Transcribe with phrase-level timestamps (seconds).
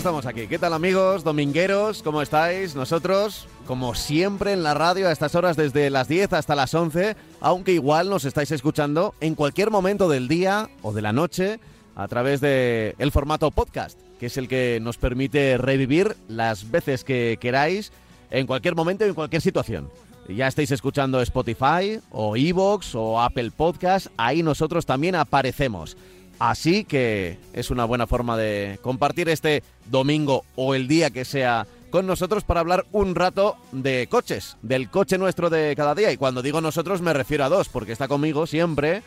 [0.00, 0.46] estamos aquí.
[0.46, 2.02] ¿Qué tal amigos, domingueros?
[2.02, 2.74] ¿Cómo estáis?
[2.74, 7.16] Nosotros, como siempre en la radio a estas horas desde las 10 hasta las 11,
[7.38, 11.60] aunque igual nos estáis escuchando en cualquier momento del día o de la noche
[11.96, 17.04] a través de el formato podcast, que es el que nos permite revivir las veces
[17.04, 17.92] que queráis
[18.30, 19.90] en cualquier momento y en cualquier situación.
[20.28, 25.98] Ya estáis escuchando Spotify o Evox o Apple Podcast, ahí nosotros también aparecemos.
[26.40, 31.66] Así que es una buena forma de compartir este domingo o el día que sea
[31.90, 36.10] con nosotros para hablar un rato de coches, del coche nuestro de cada día.
[36.12, 39.02] Y cuando digo nosotros me refiero a dos, porque está conmigo siempre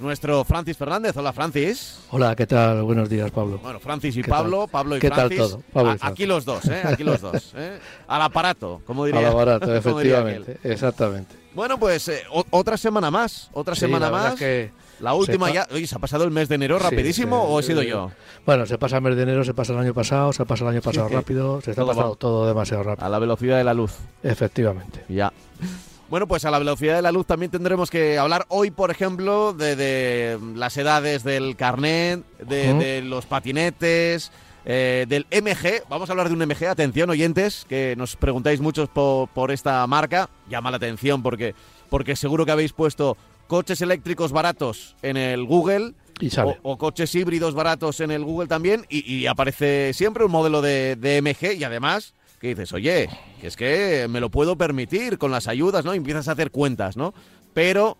[0.00, 1.16] nuestro Francis Fernández.
[1.16, 2.00] Hola, Francis.
[2.10, 2.82] Hola, ¿qué tal?
[2.82, 3.58] Buenos días, Pablo.
[3.62, 4.68] Bueno, Francis y ¿Qué Pablo, tal?
[4.70, 5.38] Pablo y ¿Qué tal Francis.
[5.38, 5.62] todo?
[5.72, 6.12] Pablo y A- Francis.
[6.14, 6.82] aquí los dos, ¿eh?
[6.84, 7.52] Aquí los dos.
[7.54, 7.78] ¿eh?
[8.08, 9.20] Al aparato, como diría.
[9.20, 11.36] A la barata, como diría efectivamente, exactamente.
[11.54, 14.32] Bueno, pues eh, otra semana más, otra Sí, semana la más.
[14.32, 14.70] es que
[15.00, 15.66] La última se ya.
[15.72, 18.10] Oye, ¿se ha pasado el mes de enero rapidísimo sí, o he sido yo?
[18.46, 20.70] Bueno, se pasa el mes de enero, se pasa el año pasado, se pasa el
[20.70, 23.06] año pasado rápido, se está Todo pasando todo demasiado rápido.
[23.06, 23.94] A la velocidad de la luz.
[24.22, 25.04] Efectivamente.
[25.08, 25.32] Ya.
[26.10, 29.52] Bueno, pues a la velocidad de la luz también tendremos que hablar hoy, por ejemplo,
[29.52, 34.32] de, de las edades del carnet, de, los patinetes,
[34.64, 35.84] eh, del MG.
[35.88, 36.64] Vamos a hablar de un MG.
[36.66, 40.28] Atención, oyentes, que nos preguntáis muchos po- por, esta marca.
[40.48, 41.54] Llama la atención porque,
[41.88, 43.16] porque seguro que habéis puesto
[43.50, 45.94] coches eléctricos baratos en el Google.
[46.20, 46.60] Y sale.
[46.62, 50.62] O, o coches híbridos baratos en el Google también y, y aparece siempre un modelo
[50.62, 55.18] de, de MG y además que dices, oye, que es que me lo puedo permitir
[55.18, 55.92] con las ayudas, ¿no?
[55.94, 57.12] Y empiezas a hacer cuentas, ¿no?
[57.52, 57.96] Pero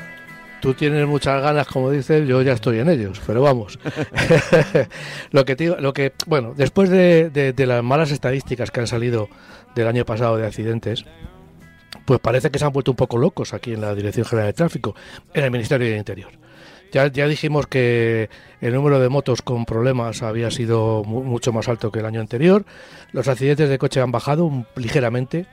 [0.66, 3.78] tú tienes muchas ganas, como dices, yo ya estoy en ellos, pero vamos.
[5.32, 9.30] lo que lo que, bueno, después de, de- las malas estadísticas que han salido
[9.76, 11.06] del año pasado de accidentes,
[12.06, 14.54] pues parece que se han vuelto un poco locos aquí en la Dirección General de
[14.54, 14.96] Tráfico,
[15.36, 16.32] en el Ministerio del Interior.
[16.92, 21.68] Ya, ya dijimos que el número de motos con problemas había sido mu- mucho más
[21.68, 22.66] alto que el año anterior.
[23.12, 25.46] Los accidentes de coche han bajado un- ligeramente.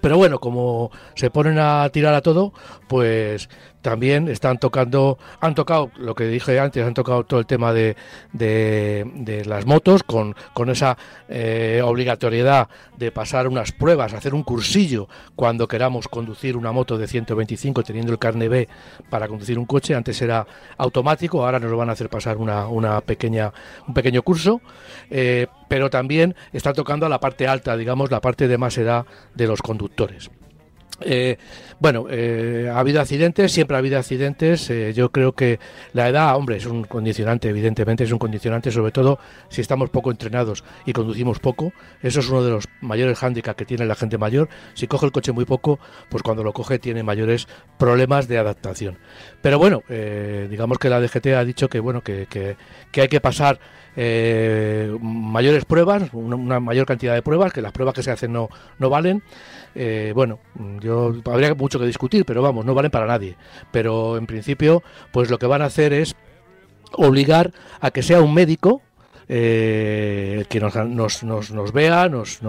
[0.00, 2.52] Pero bueno, como se ponen a tirar a todo,
[2.86, 3.48] pues
[3.88, 7.96] también están tocando, han tocado lo que dije antes, han tocado todo el tema de,
[8.34, 12.68] de, las motos con, con esa eh, obligatoriedad
[12.98, 18.12] de pasar unas pruebas, hacer un cursillo cuando queramos conducir una moto de 125 teniendo
[18.12, 18.68] el carne B
[19.08, 19.94] para conducir un coche.
[19.94, 20.46] Antes era
[20.76, 23.54] automático, ahora nos lo van a hacer pasar una, una pequeña,
[23.86, 24.60] un pequeño curso.
[25.08, 29.06] Eh, pero también está tocando a la parte alta, digamos, la parte de más edad
[29.34, 30.30] de los conductores.
[31.00, 31.36] Eh,
[31.78, 34.68] bueno, eh, ha habido accidentes, siempre ha habido accidentes.
[34.70, 35.58] eh, yo creo que
[35.92, 39.18] la edad, hombre, es un condicionante, evidentemente, es un condicionante, sobre todo
[39.48, 41.72] si estamos poco entrenados y conducimos poco.
[42.02, 44.48] Eso es uno de los mayores hándicaps que tiene la gente mayor.
[44.74, 45.78] Si coge el coche muy poco,
[46.08, 47.46] pues cuando lo coge tiene mayores
[47.78, 48.98] problemas de adaptación.
[49.40, 53.60] Pero bueno, digamos que la DGT ha dicho que bueno que- que hay que pasar
[54.00, 58.48] eh, mayores pruebas, una, mayor cantidad de pruebas, que las pruebas que se hacen no,
[58.78, 59.24] no valen.
[59.74, 60.38] Eh, bueno,
[60.78, 63.36] yo habría mucho que discutir, pero vamos, no valen para nadie.
[63.72, 66.14] Pero en principio, pues lo que van a hacer es
[66.92, 67.50] obligar
[67.80, 68.82] a que sea un médico
[69.28, 72.40] eh, que nos, nos, nos, vea, nos,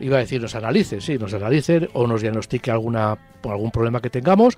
[0.00, 3.18] iba a decir nos analice, sí, nos analice o nos diagnostique alguna
[3.50, 4.56] algún problema que tengamos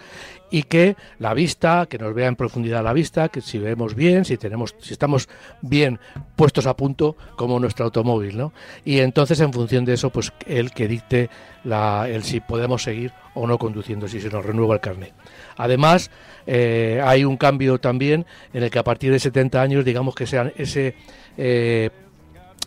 [0.50, 4.24] y que la vista, que nos vea en profundidad la vista, que si vemos bien,
[4.24, 5.28] si tenemos, si estamos
[5.60, 5.98] bien
[6.36, 8.52] puestos a punto como nuestro automóvil, ¿no?
[8.84, 11.30] Y entonces en función de eso, pues el que dicte
[11.64, 15.12] la, el si podemos seguir o no conduciendo, si se nos renueva el carnet.
[15.56, 16.10] Además,
[16.46, 20.26] eh, hay un cambio también en el que a partir de 70 años, digamos que
[20.26, 20.94] sean ese
[21.36, 21.90] eh,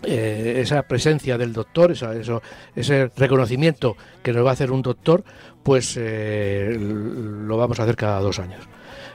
[0.03, 2.41] eh, esa presencia del doctor, eso,
[2.75, 5.23] ese reconocimiento que nos va a hacer un doctor,
[5.63, 8.67] pues eh, lo vamos a hacer cada dos años.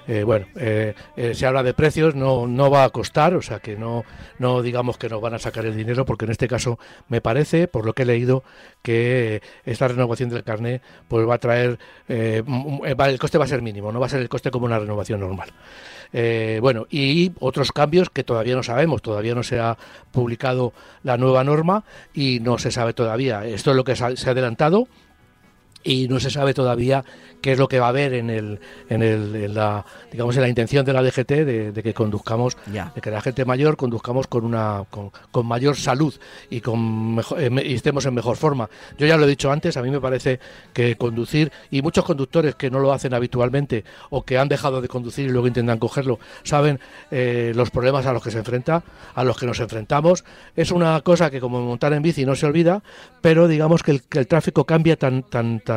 [0.09, 4.05] Eh, bueno, se habla de precios, no, no va a costar, o sea que no,
[4.39, 7.69] no digamos que nos van a sacar el dinero, porque en este caso me parece,
[7.69, 8.45] por lo que he leído,
[8.83, 13.93] que esta renovación del carnet pues va a traer, el coste va a ser mínimo,
[13.93, 15.53] no va a ser el coste como una renovación normal.
[16.13, 19.77] Eh, bueno, y otros cambios que todavía no sabemos, todavía no se ha
[20.13, 23.45] publicado la nueva norma y no se sabe todavía.
[23.45, 24.89] Esto es lo que se ha adelantado
[25.87, 27.05] y no se sabe todavía
[27.41, 30.43] qué es lo que va a haber en el, en, el, en la digamos en
[30.43, 34.45] la intención de la DGT de, que conduzcamos de que la gente mayor conduzcamos con
[34.45, 36.13] una con, mayor salud
[36.51, 38.69] y con eh, y estemos en mejor forma.
[38.99, 40.41] Yo ya lo he dicho antes a mí me parece
[40.73, 44.89] que conducir y muchos conductores que no lo hacen habitualmente o que han dejado de
[44.89, 46.81] conducir y luego intentan cogerlo saben
[47.13, 48.83] eh, los problemas a los que se enfrenta
[49.15, 50.25] a los que nos enfrentamos.
[50.57, 52.83] Es una cosa que como montar en bici no se olvida
[53.21, 55.76] pero digamos que el, que el tráfico cambia tan tan tan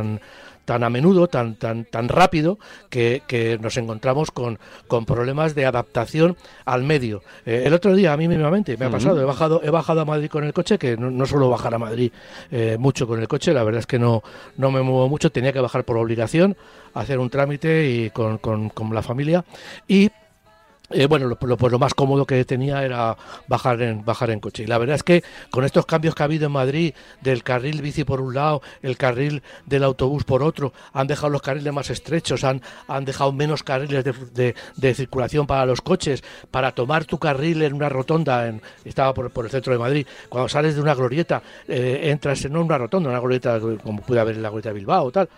[0.69, 2.59] tan a menudo, tan, tan, tan rápido,
[2.91, 7.23] que, nos encontramos con, con, problemas de adaptación al medio.
[7.43, 10.05] Eh, el otro día, a mí mismamente, me ha pasado, he bajado, he bajado a
[10.05, 12.11] Madrid con el coche, que no, suelo bajar a Madrid
[12.51, 14.21] eh, mucho con el coche, la verdad es que no,
[14.57, 16.55] no me muevo mucho, tenía que bajar por obligación,
[16.93, 19.43] hacer un trámite y con, con, con la familia,
[19.87, 20.11] y
[20.91, 23.15] eh, bueno, lo, pues lo, más cómodo que tenía era
[23.47, 24.63] bajar en, bajar en coche.
[24.63, 27.81] Y la verdad es que con estos cambios que ha habido en Madrid, del carril
[27.81, 31.89] bici por un lado, el carril del autobús por otro, han dejado los carriles más
[31.89, 37.19] estrechos, han, han dejado menos carriles de, de, circulación para los coches, para tomar tu
[37.19, 40.81] carril en una rotonda, en, estaba por, por el centro de Madrid, cuando sales de
[40.81, 44.69] una glorieta, eh, entras en una rotonda, una glorieta como puede haber en la glorieta
[44.69, 45.29] de Bilbao o tal,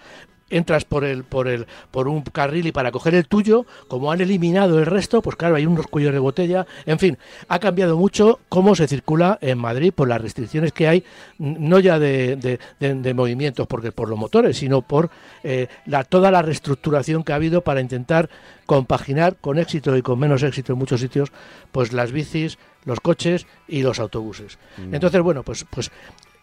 [0.52, 4.22] entras por el, por el, por un carril y para coger el tuyo, como han
[4.22, 6.68] eliminado el resto, pues claro, hay unos cuellos de botella.
[6.86, 7.18] En fin,
[7.48, 11.04] ha cambiado mucho cómo se circula en Madrid por las restricciones que hay,
[11.40, 15.10] no ya de, de, movimientos porque por los motores, sino por
[15.44, 18.30] eh, la, toda la reestructuración que ha habido para intentar
[18.66, 21.32] compaginar con éxito y con menos éxito en muchos sitios,
[21.72, 24.58] pues las bicis, los coches y los autobuses.
[24.78, 24.96] Mm.
[24.96, 25.92] Entonces, bueno, pues, pues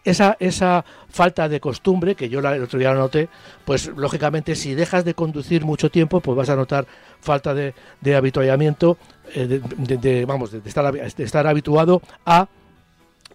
[0.03, 3.29] esa, esa falta de costumbre, que yo el otro día noté,
[3.65, 6.85] pues lógicamente si dejas de conducir mucho tiempo, pues vas a notar
[7.19, 8.97] falta de, de habituallamiento,
[9.35, 12.47] eh, de, vamos, de estar, de estar habituado a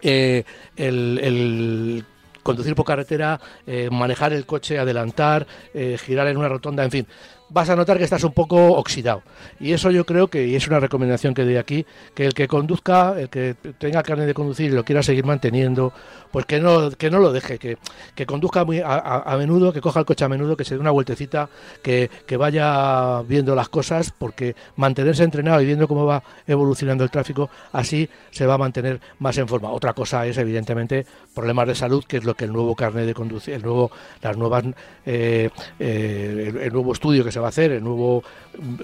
[0.02, 0.44] eh,
[0.76, 2.04] el,
[2.42, 5.46] conducir por carretera, eh, manejar el coche, adelantar,
[5.98, 7.06] girar en una rotonda, en fin
[7.54, 9.22] vas a notar que estás un poco oxidado.
[9.60, 12.48] Y eso yo creo que, y es una recomendación que doy aquí, que el que
[12.48, 15.92] conduzca, el que tenga carne de conducir y lo quiera seguir manteniendo,
[16.32, 17.78] pues que no, que no lo deje, que,
[18.16, 20.90] que conduzca muy a, menudo, que coja el coche a menudo, que se dé una
[20.90, 21.48] vueltecita,
[21.80, 27.10] que, que vaya viendo las cosas, porque mantenerse entrenado y viendo cómo va evolucionando el
[27.10, 29.70] tráfico, así se va a mantener más en forma.
[29.70, 33.14] Otra cosa es, evidentemente, problemas de salud, que es lo que el nuevo carnet de
[33.14, 34.64] conducir, el nuevo, las nuevas,
[35.06, 38.22] eh, eh, el nuevo estudio que se va a hacer, el nuevo,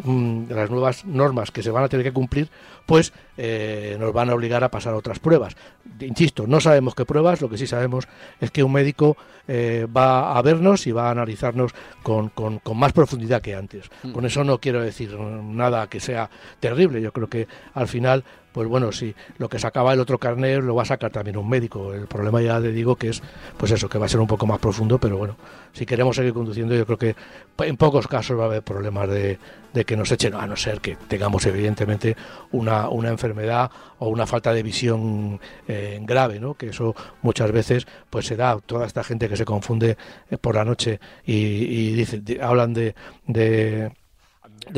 [0.05, 2.49] mm, las nuevas normas que se van a tener que cumplir,
[2.91, 5.55] pues eh, nos van a obligar a pasar otras pruebas.
[6.01, 8.09] Insisto, no sabemos qué pruebas, lo que sí sabemos
[8.41, 9.17] es que un médico
[9.47, 11.71] eh, va a vernos y va a analizarnos
[12.03, 13.89] con, con, con más profundidad que antes.
[14.03, 14.11] Mm.
[14.11, 18.67] Con eso no quiero decir nada que sea terrible, yo creo que al final pues
[18.67, 21.95] bueno, si lo que sacaba el otro carnet lo va a sacar también un médico.
[21.95, 23.23] El problema ya le digo que es,
[23.57, 25.37] pues eso, que va a ser un poco más profundo, pero bueno,
[25.73, 27.15] si queremos seguir conduciendo, yo creo que
[27.59, 29.39] en pocos casos va a haber problemas de,
[29.73, 32.17] que nos echen, a no ser que tengamos evidentemente
[32.53, 36.55] una, una enfermedad o una falta de visión eh, grave, ¿no?
[36.55, 39.97] Que eso muchas veces pues se da toda esta gente que se confunde
[40.31, 42.95] eh, por la noche y, y dice, hablan de
[43.27, 43.93] de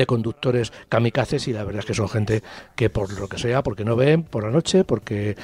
[0.05, 2.43] conductores kamikazes y la verdad es que son gente
[2.75, 5.35] que por lo que sea, porque no ven por la noche, porque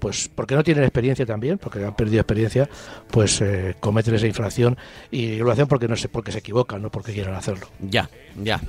[0.00, 2.68] pues porque no tienen experiencia también, porque han perdido experiencia,
[3.10, 4.76] pues eh, cometen esa infracción
[5.10, 7.68] y lo hacen porque no sé, porque se equivocan, no porque quieran hacerlo.
[7.80, 8.60] Ya, ya.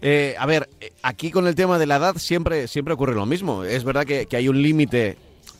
[0.00, 0.68] Eh, a ver,
[1.02, 3.64] aquí con el tema de la edad siempre, siempre ocurre lo mismo.
[3.64, 5.16] Es verdad que, que hay un límite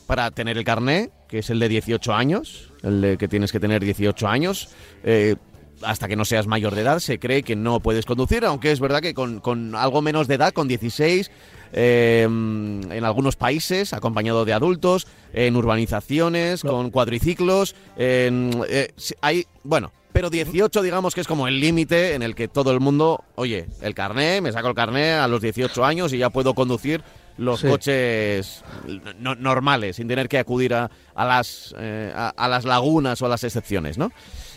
[0.07, 3.59] para tener el carné, que es el de 18 años, el de que tienes que
[3.59, 4.69] tener 18 años.
[5.03, 5.35] Eh,
[5.83, 8.79] hasta que no seas mayor de edad se cree que no puedes conducir, aunque es
[8.79, 11.31] verdad que con, con algo menos de edad, con 16,
[11.73, 18.89] eh, en algunos países, acompañado de adultos, en urbanizaciones, con cuadriciclos, en, eh,
[19.21, 22.79] hay, bueno, pero 18 digamos que es como el límite en el que todo el
[22.79, 26.53] mundo, oye, el carné, me saco el carné a los 18 años y ya puedo
[26.55, 27.03] conducir
[27.37, 27.67] los Sí.
[27.67, 28.63] coches
[29.19, 33.27] no- normales, sin tener que acudir a, a las, eh, a, a las lagunas o
[33.27, 34.11] a las excepciones, ¿no?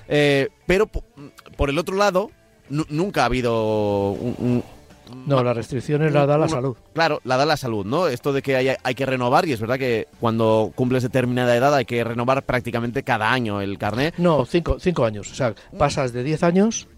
[0.09, 1.05] Eh, pero po-
[1.57, 2.31] por el otro lado,
[2.69, 4.65] nu- nunca ha habido un- un,
[5.27, 6.75] No, las restricciones las da la salud.
[6.95, 8.07] Claro, la da la salud, ¿no?
[8.09, 11.75] Esto de que hay, hay que renovar, y es verdad que cuando cumples determinada edad
[11.75, 14.15] hay que renovar prácticamente cada año el carnet.
[14.17, 15.31] No, cinco, cinco años.
[15.31, 16.89] O sea, pasas de 10 años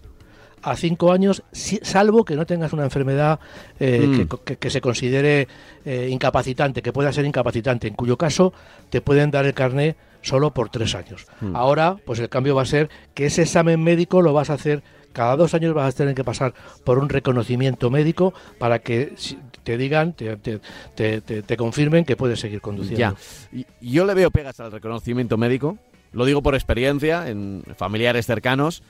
[0.62, 3.38] a 5 años, salvo que no tengas una enfermedad
[3.80, 4.16] eh, Mm.
[4.28, 5.46] que, que- que se considere
[5.84, 8.52] eh, incapacitante, que pueda ser incapacitante, en cuyo caso
[8.88, 11.26] te pueden dar el carné solo por 3 años.
[11.40, 11.54] Mm.
[11.54, 14.82] Ahora, pues el cambio va a ser que ese examen médico lo vas a hacer
[15.12, 19.14] cada dos años vas a tener que pasar por un reconocimiento médico para que
[19.62, 20.60] te digan, te, te-
[20.96, 23.16] te- te- te confirmen que puedes seguir conduciendo.
[23.52, 23.64] Ya.
[23.80, 25.78] Yo le veo pegas al reconocimiento médico,
[26.10, 28.82] lo digo por experiencia, en familiares cercanos,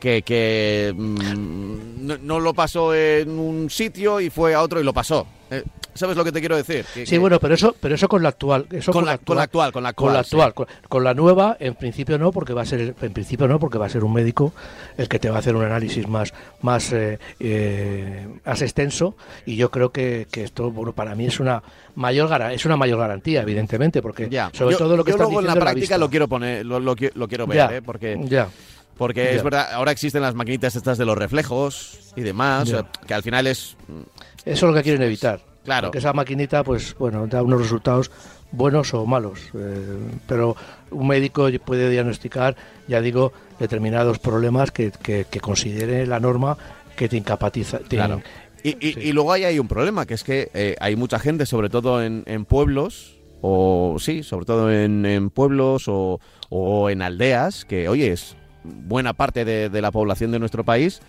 [0.00, 4.84] que, que mm, no, no lo pasó en un sitio y fue a otro y
[4.84, 5.26] lo pasó.
[5.50, 6.84] Eh, ¿Sabes lo que te quiero decir?
[6.94, 9.36] Que- Sí, que- bueno, pero eso, pero eso con la actual, eso con, la, con
[9.36, 10.06] la actual, con la actual.
[10.08, 10.28] con la sí.
[10.36, 13.58] actual, con, con la nueva, en principio no, porque va a ser, en principio no,
[13.58, 14.52] porque va a ser un médico
[14.96, 19.56] el que te va a hacer un análisis más, más, eh, eh, más extenso, y
[19.56, 21.60] yo creo que, que esto, bueno, para mí es una
[21.96, 24.50] mayor es una mayor garantía, evidentemente, porque Ya.
[24.54, 25.98] sobre Yo- todo lo que yo están luego en la diciendo práctica vista.
[25.98, 27.82] lo quiero poner, lo, lo lo quiero ver, Ya, ¿eh?
[27.82, 28.48] porque ya.
[29.00, 32.76] Porque es verdad, ahora existen las maquinitas estas de los reflejos y demás, Ya.
[32.76, 33.74] o sea, que al final es...
[34.44, 35.40] Eso es lo que quieren evitar.
[35.64, 35.88] Claro.
[35.88, 38.10] Porque esa maquinita, pues bueno, da unos resultados
[38.52, 39.40] buenos o malos.
[39.54, 40.54] eh, pero
[40.90, 42.56] un médico puede diagnosticar,
[42.88, 46.58] ya digo, determinados problemas que, que, que considere la norma
[46.94, 47.78] que te incapacita.
[47.88, 48.20] Claro.
[48.62, 49.00] Y, y- Sí.
[49.00, 52.02] y luego ahí hay un problema, que es que eh, hay mucha gente, sobre todo
[52.02, 57.88] en, en pueblos, o sí, sobre todo en, en pueblos o, o en aldeas, que
[57.88, 61.00] oye, es buena parte de, de la población de nuestro país,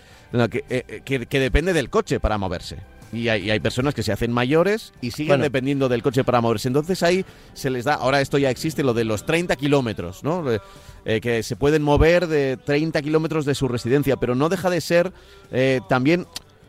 [0.50, 2.77] que, eh, eh, que, que depende del coche para moverse.
[3.13, 5.43] Y hay, y hay personas que se hacen mayores y siguen Bueno.
[5.43, 6.70] dependiendo del coche para moverse.
[6.70, 10.50] Entonces ahí se les da, ahora esto ya existe, lo de los 30 kilómetros, ¿no?
[10.50, 10.62] Eh,
[11.03, 14.79] eh, que se pueden mover de 30 kilómetros de su residencia, pero no deja de
[14.79, 15.12] ser
[15.51, 16.25] eh, también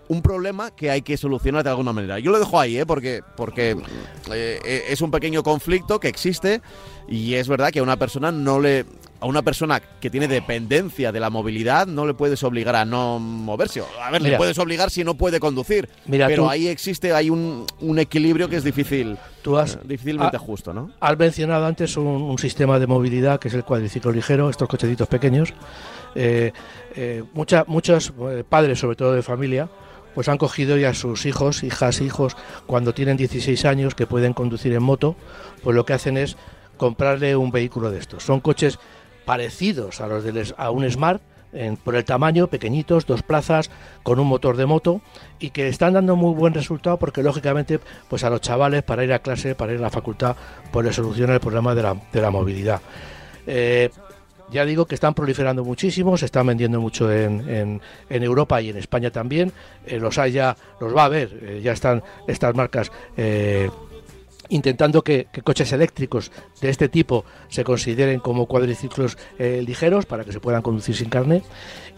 [0.08, 2.18] un problema que hay que solucionar de alguna manera.
[2.18, 2.86] Yo lo dejo ahí, ¿eh?
[2.86, 3.76] porque, porque
[4.32, 6.60] eh, es un pequeño conflicto que existe
[7.08, 8.84] y es verdad que a una persona no le
[9.22, 13.18] a una persona que tiene dependencia de la movilidad no le puedes obligar a no
[13.20, 13.80] moverse.
[14.02, 17.30] A ver, le puedes obligar si no puede conducir, Mira, pero tú- ahí existe hay
[17.30, 20.90] un, un equilibrio que es difícil, Tú has, eh, difícilmente justo, ¿no?
[21.00, 25.06] Has mencionado antes un, un sistema de movilidad que es el cuadriciclo ligero, estos cochecitos
[25.08, 25.54] pequeños.
[26.14, 26.52] Eh,
[26.96, 29.68] eh, mucha- muchos eh, padres, sobre todo de familia,
[30.14, 32.36] pues han cogido ya a sus hijos, hijas, hijos,
[32.66, 35.16] cuando tienen 16 años que pueden conducir en moto,
[35.62, 36.36] pues lo que hacen es
[36.76, 38.24] comprarle un vehículo de estos.
[38.24, 38.78] Son coches
[39.24, 41.22] parecidos a los de a un Smart,
[41.84, 43.70] por el tamaño, pequeñitos, dos plazas,
[44.02, 45.02] con un motor de moto
[45.38, 49.12] y que están dando muy buen resultado porque lógicamente pues a los chavales para ir
[49.12, 50.34] a clase, para ir a la facultad,
[50.70, 52.80] pues les soluciona el problema de la, de la movilidad.
[53.46, 53.90] Eh,
[54.50, 58.76] ya digo que están proliferando muchísimo, se están vendiendo mucho en, en- Europa y en
[58.78, 59.52] España también.
[59.86, 63.68] Eh, los hay ya, los va a haber, eh, ya están estas marcas eh,
[64.48, 66.30] intentando que, coches eléctricos
[66.60, 71.08] de este tipo se consideren como cuadriciclos eh, ligeros para que se puedan conducir sin
[71.08, 71.42] carne.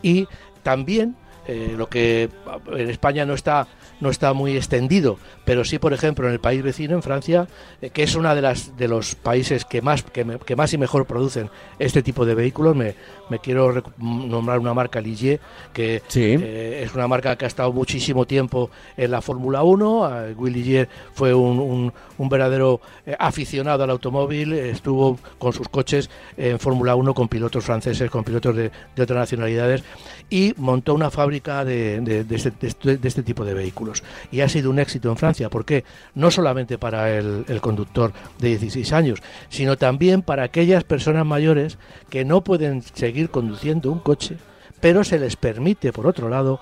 [0.02, 0.26] Y
[0.62, 2.30] también eh, lo que
[2.72, 3.66] en España no está
[4.00, 7.46] no está muy extendido, pero sí, por ejemplo, en el país vecino, en Francia,
[7.80, 10.72] eh, que es una de las de los países que más que, me- que más
[10.72, 11.48] y mejor producen
[11.78, 12.74] este tipo de vehículos.
[12.76, 12.94] Me,
[13.30, 15.40] me quiero nombrar una marca Ligier,
[15.72, 16.36] que Sí.
[16.38, 20.26] eh, es una marca que ha estado muchísimo tiempo en la Fórmula 1.
[20.28, 25.68] Eh, Willy Ligier fue un, un- un verdadero eh, aficionado al automóvil, estuvo con sus
[25.68, 29.82] coches en Fórmula 1 con pilotos franceses, con pilotos de, de otras nacionalidades
[30.30, 33.84] y montó una fábrica de, de- de este, este- de este tipo de vehículos.
[34.31, 38.49] Y ha sido un éxito en Francia, porque no solamente para el, el conductor de
[38.49, 41.79] 16 años, sino también para aquellas personas mayores
[42.11, 44.37] que no pueden seguir conduciendo un coche,
[44.81, 46.61] pero se les permite, por otro lado,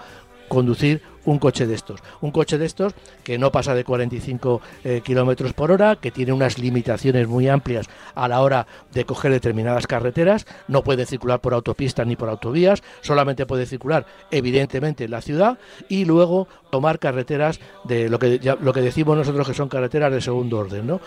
[0.49, 2.01] conducir un coche de estos.
[2.21, 6.33] Un coche de estos que no pasa de 45 eh, kilómetros por hora, que tiene
[6.33, 11.55] unas limitaciones muy amplias a la hora de coger determinadas carreteras, no puede circular por
[11.55, 17.61] autopistas ni por autovías, solamente puede circular evidentemente en la ciudad y luego tomar carreteras
[17.85, 20.87] de lo que, ya- lo que decimos nosotros que son carreteras de segundo orden.
[20.87, 21.01] ¿no?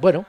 [0.00, 0.24] Bueno,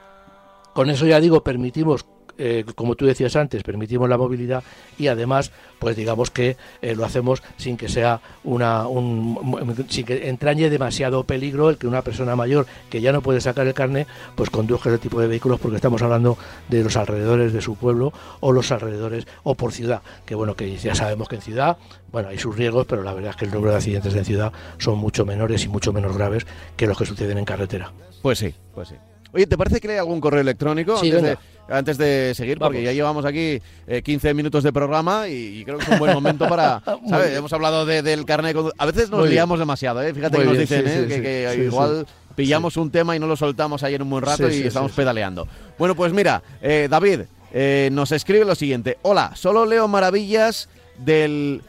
[0.74, 2.06] con eso ya digo, permitimos
[2.38, 4.62] eh, como tú decías antes, permitimos la movilidad
[4.98, 10.28] y además, pues digamos que eh, lo hacemos sin que sea una, un, sin que
[10.28, 14.06] entrañe demasiado peligro el que una persona mayor que ya no puede sacar el carne,
[14.34, 16.36] pues conduzca ese tipo de vehículos porque estamos hablando
[16.68, 20.76] de los alrededores de su pueblo o los alrededores o por ciudad, que bueno, que
[20.76, 21.76] ya sabemos que en ciudad,
[22.12, 24.52] bueno, hay sus riesgos, pero la verdad es que el número de accidentes en ciudad
[24.78, 26.46] son mucho menores y mucho menos graves
[26.76, 27.92] que los que suceden en carretera.
[28.22, 28.96] Pues sí, pues sí.
[29.32, 32.58] Oye, ¿te parece que lea algún correo electrónico Sí, antes, de, antes de seguir?
[32.58, 35.98] Porque ya llevamos aquí eh, 15 minutos de programa y, y creo que es un
[35.98, 36.82] buen momento para...
[37.08, 37.36] ¿sabes?
[37.36, 39.34] Hemos hablado de- del carnet A veces nos Muy bien.
[39.36, 40.12] liamos demasiado, ¿eh?
[40.12, 41.06] Fíjate Muy que nos dicen sí, ¿eh?
[41.08, 44.62] sí, que, igual pillamos un tema y no lo soltamos ayer un buen rato y
[44.62, 45.46] estamos pedaleando.
[45.78, 47.20] Bueno, pues mira, eh, David
[47.52, 48.98] eh, nos escribe lo siguiente.
[49.02, 50.68] Hola, solo leo maravillas
[50.98, 51.62] del...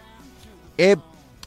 [0.77, 0.95] E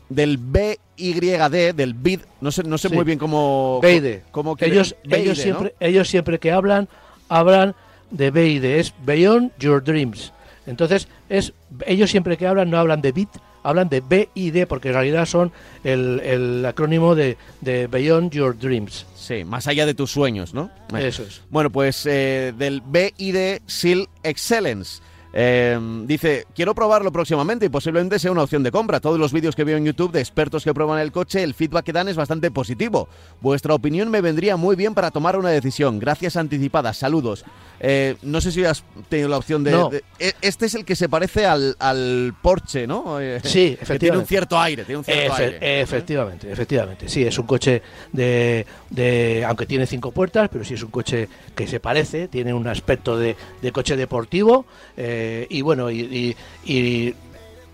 [0.09, 2.95] del BYD, del BID, no sé, no sé Sí.
[2.95, 3.81] muy bien cómo...
[3.83, 4.19] BID.
[4.31, 5.43] cómo que- ellos, BID, ellos, ¿no?
[5.43, 6.89] siempre, ellos siempre que hablan,
[7.29, 7.75] hablan
[8.11, 10.33] de BID, es Beyond Your Dreams.
[10.67, 11.53] Entonces, es
[11.87, 13.29] ellos siempre que hablan no hablan de BIT,
[13.63, 15.53] hablan de BID, porque en realidad son
[15.85, 19.07] el, el acrónimo de, de Beyond Your Dreams.
[19.17, 20.71] Sí, más allá de tus sueños, ¿no?
[20.99, 21.43] Eso es.
[21.51, 25.01] Bueno, pues eh, del BID Seal Excellence.
[25.37, 25.77] Eh,
[26.07, 29.01] dice, quiero probarlo próximamente y posiblemente sea una opción de compra.
[29.01, 31.87] Todos los vídeos que veo en YouTube de expertos que prueban el coche, el feedback
[31.87, 33.09] que dan es bastante positivo.
[33.41, 35.99] Vuestra opinión me vendría muy bien para tomar una decisión.
[35.99, 36.99] Gracias anticipadas.
[36.99, 37.45] Saludos.
[37.81, 39.73] Eh, no sé si has tenido la opción de...
[39.73, 39.89] No.
[39.91, 43.21] de- e- este es el que se parece al, al Porsche, ¿no?
[43.21, 44.29] Eh, Sí, que tiene un efectivamente.
[44.29, 45.81] cierto aire, tiene un cierto Efe- aire.
[45.83, 47.09] efectivamente, efectivamente.
[47.09, 51.29] Sí, es un coche de, de- Aunque tiene cinco puertas, pero sí es un coche
[51.57, 54.65] que se parece, tiene un aspecto de, de coche deportivo.
[54.97, 56.37] eh, y bueno, y.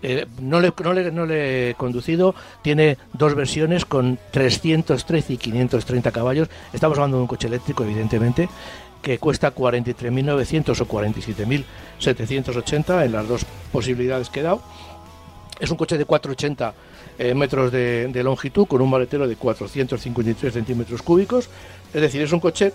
[0.03, 5.37] eh, no, le, no, le, no le he conducido, tiene dos versiones con 313 y
[5.37, 6.49] 530 caballos.
[6.73, 8.49] Estamos hablando de un coche eléctrico, evidentemente,
[9.01, 14.63] que cuesta 43.900 o 47.780 en las dos posibilidades que he dado.
[15.59, 16.73] Es un coche de 480
[17.19, 21.49] eh, metros de longitud con un maletero de 453 centímetros cúbicos.
[21.93, 22.71] Es decir, es un coche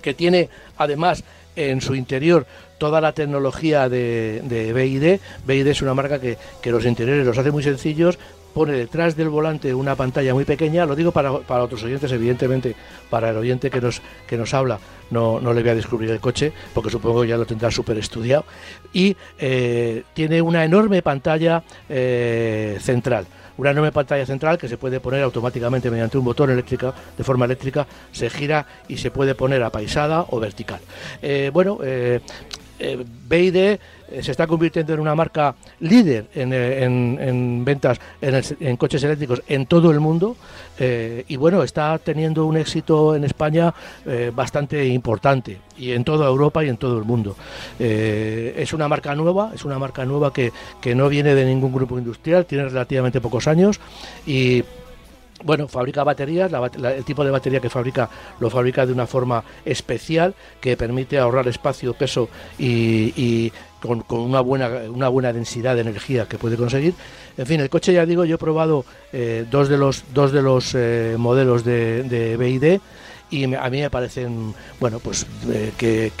[0.00, 1.24] que tiene además
[1.56, 2.46] en su interior
[2.78, 5.20] toda la tecnología de, BID.
[5.46, 8.18] BID es una marca que, que los interiores los hace muy sencillos,
[8.54, 12.74] pone detrás del volante una pantalla muy pequeña, lo digo para, para otros oyentes, evidentemente,
[13.08, 14.78] para el oyente que nos, que nos habla,
[15.10, 17.98] no, no le voy a descubrir el coche, porque supongo que ya lo tendrá súper
[17.98, 18.44] estudiado,
[18.92, 23.26] y eh, tiene una enorme pantalla eh, central.
[23.60, 27.44] Una enorme pantalla central que se puede poner automáticamente mediante un botón eléctrica, de forma
[27.44, 30.80] eléctrica, se gira y se puede poner apaisada o vertical.
[31.20, 32.20] Eh, bueno, eh,
[32.78, 33.04] eh,
[34.22, 39.42] se está convirtiendo en una marca líder en, eh, en- en ventas en, coches eléctricos
[39.48, 40.36] en todo el mundo
[40.78, 43.72] eh, y bueno, está teniendo un éxito en España
[44.06, 47.36] eh, bastante importante y en toda Europa y en todo el mundo.
[47.78, 51.72] Eh, es una marca nueva, es una marca nueva que, que no viene de ningún
[51.72, 53.80] grupo industrial, tiene relativamente pocos años
[54.26, 54.62] y
[55.42, 60.34] bueno, fabrica baterías, el tipo de batería que fabrica lo fabrica de una forma especial
[60.60, 66.26] que permite ahorrar espacio, peso y con, con una, buena, una buena densidad de energía
[66.26, 66.94] que puede conseguir.
[67.36, 70.42] En fin, el coche ya digo, yo he probado eh, dos de los, dos de
[70.42, 72.80] los eh, modelos de, de BID
[73.30, 76.12] y a mí me parecen, bueno, pues eh, que,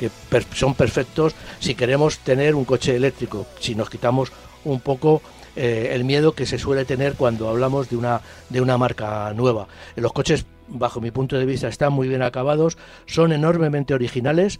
[0.54, 4.32] son perfectos si queremos tener un coche eléctrico, si nos quitamos
[4.64, 5.22] un poco
[5.56, 9.66] el miedo que se suele tener cuando hablamos de una, de una marca nueva.
[9.96, 14.58] Los coches, bajo mi punto de vista, están muy bien acabados, son enormemente originales.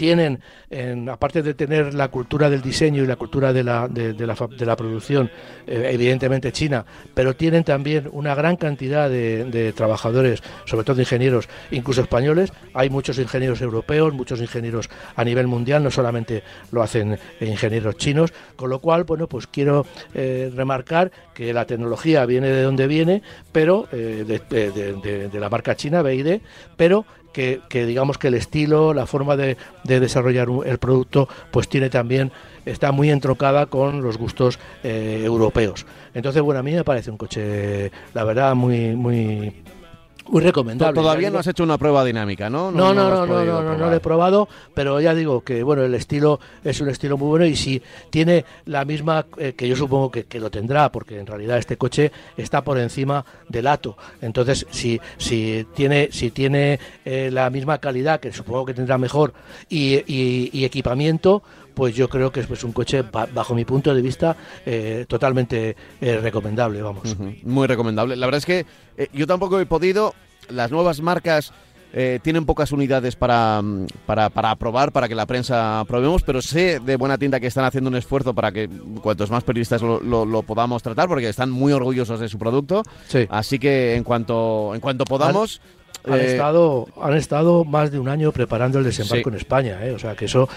[0.00, 4.14] Tienen, en- aparte de tener la cultura del diseño y la cultura de la, de,
[4.26, 5.30] la, de la producción,
[5.66, 12.00] eh, evidentemente china, pero tienen también una gran cantidad de, trabajadores, sobre todo ingenieros, incluso
[12.00, 12.50] españoles.
[12.72, 18.32] Hay muchos ingenieros europeos, muchos ingenieros a nivel mundial, no solamente lo hacen ingenieros chinos,
[18.56, 19.84] con lo cual, bueno, pues quiero
[20.14, 24.24] eh, remarcar que la tecnología viene de donde viene, pero eh,
[25.30, 26.40] de la marca china, BID,
[26.78, 31.90] pero que, digamos que el estilo, la forma de, de desarrollar el producto, pues tiene
[31.90, 32.32] también,
[32.64, 35.86] está muy entrocada con los gustos eh, europeos.
[36.14, 39.52] Entonces, bueno, a mí me parece un coche, la verdad, muy, muy,
[40.28, 40.94] muy recomendable.
[41.00, 42.70] Todavía no has hecho una prueba dinámica, ¿no?
[42.70, 45.94] no, no, no, no, no, no, lo he probado, pero ya digo que bueno, el
[45.94, 50.10] estilo es un estilo muy bueno y si tiene la misma, eh, que yo supongo
[50.10, 53.96] que, que lo tendrá, porque en realidad este coche está por encima del Ato.
[54.20, 59.32] Entonces, si, si tiene, si tiene eh, la misma calidad, que supongo que tendrá mejor,
[59.68, 61.42] y, y- y equipamiento,
[61.74, 65.04] pues yo creo que es pues, un coche, ba- bajo mi punto de vista, eh,
[65.08, 67.16] totalmente eh, recomendable, vamos.
[67.44, 68.16] Muy recomendable.
[68.16, 70.14] La verdad es que eh, yo tampoco he podido,
[70.48, 71.52] las nuevas marcas
[72.22, 76.78] tienen pocas unidades para, mm, para, para aprobar, para que la prensa aprobemos, pero sé
[76.78, 78.68] de buena tinta que están haciendo un esfuerzo para que
[79.02, 82.84] cuantos más periodistas lo, lo- lo podamos tratar, porque están muy orgullosos de su producto.
[83.08, 83.26] Sí.
[83.28, 85.60] Así que en cuanto, en cuanto podamos...
[86.06, 89.34] Han, eh, estado, han estado más de un año preparando el desembarco Sí.
[89.34, 89.92] en España, ¿eh?
[89.92, 90.48] o sea que eso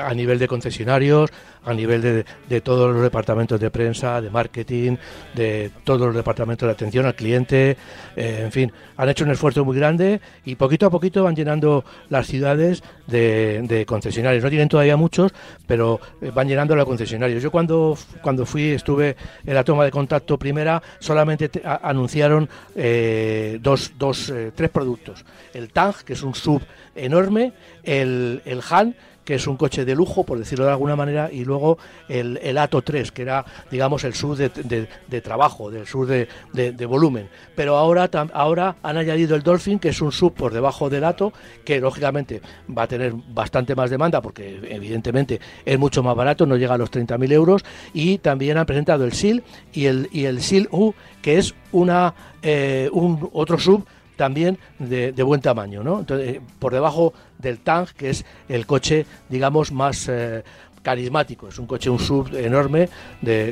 [0.00, 1.30] a nivel de concesionarios,
[1.68, 4.96] a nivel de, de todos los departamentos de prensa, de marketing,
[5.34, 7.76] de todos los departamentos de atención al cliente,
[8.16, 11.84] eh, en fin, han hecho un esfuerzo muy grande y poquito a poquito van llenando
[12.08, 14.42] las ciudades de, de concesionarios.
[14.42, 15.32] No tienen todavía muchos,
[15.66, 17.42] pero eh, van llenando los concesionarios.
[17.42, 23.92] Yo cuando, cuando fui, estuve en la toma de contacto primera, solamente anunciaron eh, dos,
[23.98, 25.24] dos, tres productos.
[25.52, 26.62] El Tang, que es un sub
[26.94, 27.52] enorme,
[27.82, 28.94] el, el Han,
[29.28, 31.76] que es un coche de lujo, por decirlo de alguna manera, y luego
[32.08, 36.26] el, el Ato 3, que era, digamos, el sub de, de- trabajo, del sub de,
[36.54, 37.28] de- volumen.
[37.54, 41.34] Pero ahora, ahora han añadido el Dolphin, que es un sub por debajo del Ato,
[41.62, 42.40] que lógicamente
[42.74, 46.78] va a tener bastante más demanda, porque evidentemente es mucho más barato, no llega a
[46.78, 49.42] los 30.000 euros, y también han presentado el SIL
[49.74, 53.84] y el, y el SIL U, que es una, eh, un otro sub
[54.18, 56.00] también de, buen tamaño, ¿no?
[56.00, 60.42] Entonces, eh, por debajo del Tang, que es el coche, digamos, más eh,
[60.82, 61.48] carismático.
[61.48, 62.90] Es un coche, un sub enorme,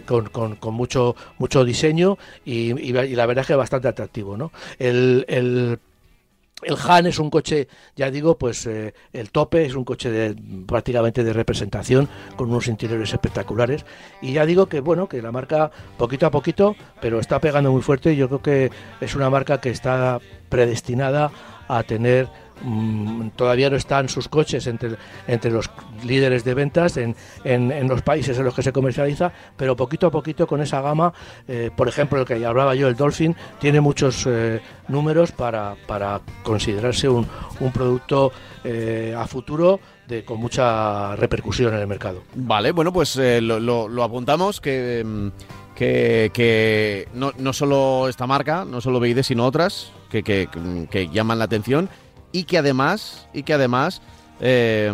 [0.04, 4.52] con, mucho, mucho diseño y, la- verdad es que bastante atractivo, ¿no?
[4.78, 5.78] El
[6.62, 10.34] el Han es un coche, ya digo, pues eh, el tope es un coche de,
[10.66, 13.84] prácticamente de representación con unos interiores espectaculares.
[14.22, 17.82] Y ya digo que bueno que la marca poquito a poquito, pero está pegando muy
[17.82, 18.14] fuerte.
[18.14, 21.30] Y yo creo que es una marca que está predestinada
[21.68, 22.28] a tener
[22.62, 25.70] mm, todavía no están sus coches entre, entre los
[26.04, 27.14] líderes de ventas en,
[27.44, 30.80] en- en los países en los que se comercializa, pero poquito a poquito con esa
[30.80, 31.12] gama,
[31.48, 36.20] eh, por ejemplo, el que hablaba yo, el Dolphin, tiene muchos eh, números para, para
[36.42, 37.26] considerarse un,
[37.60, 38.32] un producto
[38.64, 42.22] eh, a futuro de, con mucha repercusión en el mercado.
[42.34, 45.28] Vale, bueno, pues eh, lo, lo- lo apuntamos que, mm,
[45.74, 50.22] que, que no, no solo esta marca, no solo BID, sino otras que-
[50.90, 51.88] que llaman la atención
[52.38, 54.02] y que además, y que además
[54.40, 54.92] eh,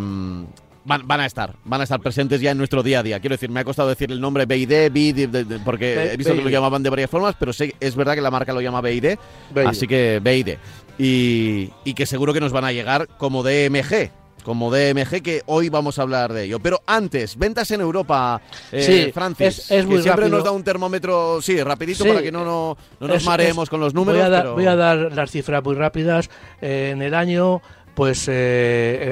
[0.85, 3.21] van, van a estar, van a estar presentes ya en nuestro día a día.
[3.21, 6.51] Quiero decir, me ha costado decir el nombre BID, porque B- he visto que lo
[6.51, 9.17] llamaban de varias formas, pero sé, es verdad que la marca lo llama BID,
[9.55, 9.67] BID.
[9.67, 10.57] así que BID.
[10.99, 14.11] Y, y que seguro que nos van a llegar como DMG.
[14.43, 16.59] Como DMG, que hoy vamos a hablar de ello.
[16.59, 18.41] Pero antes, ventas en Europa,
[18.73, 19.47] eh, Sí, Francis.
[19.47, 20.37] es- es que muy siempre rápido.
[20.39, 23.71] nos da un termómetro, sí, rapidito, Sí, para que no, no, no nos Es- mareemos
[23.71, 24.21] con los números.
[24.21, 26.29] Voy a, dar, pero- voy a dar las cifras muy rápidas.
[26.61, 27.63] Eh, en el año,
[27.95, 28.33] pues eh,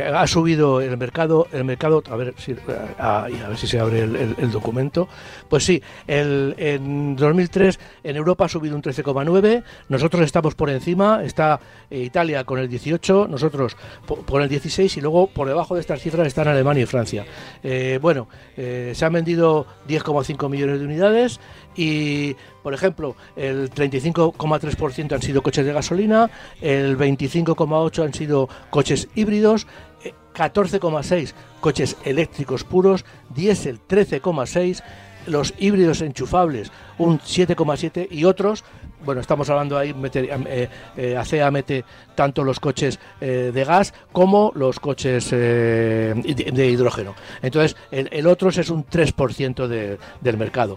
[0.07, 2.55] eh, ha subido el mercado, el mercado, a ver si,
[2.99, 5.09] a, ver si se abre el, documento.
[5.49, 9.63] Pues sí, el, en 2003 en Europa ha subido un 13,9.
[9.89, 11.23] Nosotros estamos por encima.
[11.25, 15.75] Está eh, Italia con el 18, nosotros po- por el 16 y luego por debajo
[15.75, 17.27] de estas cifras están Alemania y Francia.
[17.63, 21.41] Eh, bueno, se han vendido 10,5 millones de unidades
[21.77, 26.31] y, por ejemplo, el 35,3% han sido coches de gasolina,
[26.61, 29.67] el 25,8% han sido coches híbridos,
[30.05, 33.05] eh, 14,6% coches eléctricos puros,
[33.35, 34.83] diésel 13,6%,
[35.27, 38.65] los híbridos enchufables un 7,7% y otros
[39.05, 41.85] bueno, estamos hablando ahí, mete- eh, eh, ACEA mete
[42.15, 47.15] tanto los coches eh, de gas como los coches de, hidrógeno.
[47.43, 50.77] Entonces, el, el otro es un 3% de- del mercado.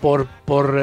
[0.00, 0.80] Por por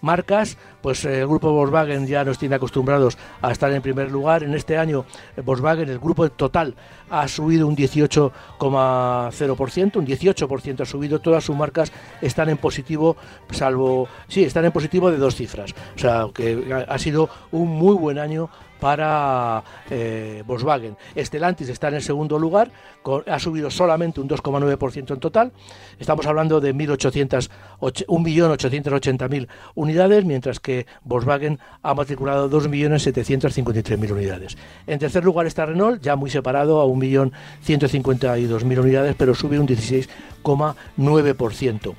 [0.00, 4.42] marcas, pues eh, el grupo Volkswagen ya nos tiene acostumbrados a estar en primer lugar.
[4.42, 6.74] En este año, eh, Volkswagen, el grupo total,
[7.08, 11.20] ha subido un 18,0%, un 18% ha subido.
[11.20, 13.16] Todas sus marcas están en positivo,
[13.50, 15.74] salvo, sí, están en positivo de dos cifras.
[15.96, 20.96] O sea, que ha, ha sido un muy buen año para eh, Volkswagen.
[21.16, 22.70] Stellantis está en el segundo lugar,
[23.26, 25.52] ha subido solamente un 2,9% en total.
[25.98, 34.56] Estamos hablando de 1.800 och- 1.880.000 unidades, mientras que Volkswagen ha matriculado 2.753.000 unidades.
[34.86, 41.94] En tercer lugar está Renault, ya muy separado, a 1.152.000 unidades, pero sube un 16,9%.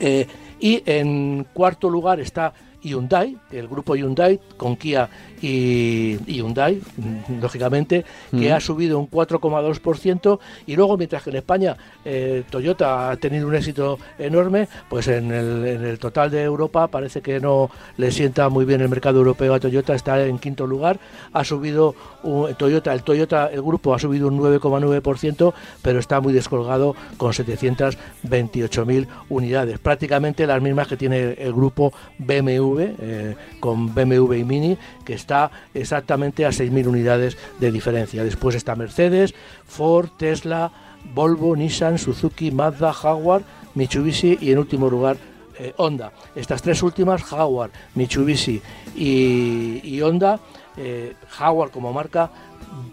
[0.00, 0.26] Eh,
[0.60, 2.52] y en cuarto lugar está
[2.90, 5.08] Hyundai, el grupo Hyundai con Kia
[5.42, 8.52] y, y Hyundai, mm, lógicamente, que Mm.
[8.52, 10.38] ha subido un 4,2%.
[10.66, 15.30] Y luego, mientras que en España eh, Toyota ha tenido un éxito enorme, pues en
[15.32, 19.18] el, en el total de Europa parece que no le sienta muy bien el mercado
[19.18, 20.98] europeo a Toyota, está en quinto lugar.
[21.32, 26.32] Ha subido un- Toyota, el Toyota, el grupo ha subido un 9,9%, pero está muy
[26.32, 34.34] descolgado con 728.000 unidades, prácticamente las mismas que tiene el grupo BMW Eh, con BMW
[34.34, 38.24] y Mini, que está exactamente a 6.000 unidades de diferencia.
[38.24, 39.34] Después está Mercedes,
[39.66, 40.72] Ford, Tesla,
[41.14, 43.42] Volvo, Nissan, Suzuki, Mazda, Jaguar,
[43.74, 45.16] Mitsubishi y en último lugar
[45.58, 46.12] eh, Honda.
[46.34, 48.60] Estas tres últimas, Jaguar, Mitsubishi
[48.96, 50.40] y, Honda,
[50.76, 52.30] eh, Jaguar como marca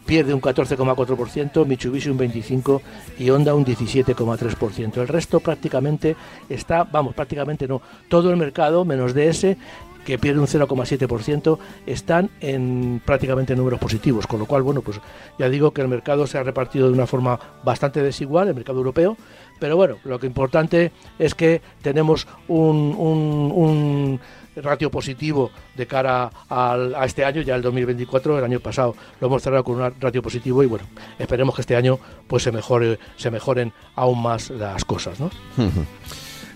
[0.06, 2.82] pierde un 14,4%, Mitsubishi un 25%
[3.20, 4.98] y Honda un 17,3%.
[4.98, 6.16] El resto prácticamente
[6.50, 9.58] está, vamos, prácticamente no, todo el mercado menos DS
[10.06, 15.00] que pierde un 0,7%, están en prácticamente números positivos, con lo cual, bueno, pues
[15.38, 18.80] ya digo que el mercado se ha repartido de una forma bastante desigual, el mercado
[18.80, 19.16] europeo,
[19.60, 24.20] pero bueno, lo que importante es que tenemos un, un,
[24.64, 29.42] ratio positivo de cara a este año, ya el 2024, el año pasado lo hemos
[29.42, 30.86] cerrado con un ratio positivo y bueno,
[31.20, 35.30] esperemos que este año pues se mejore, se mejoren aún más las cosas, ¿no?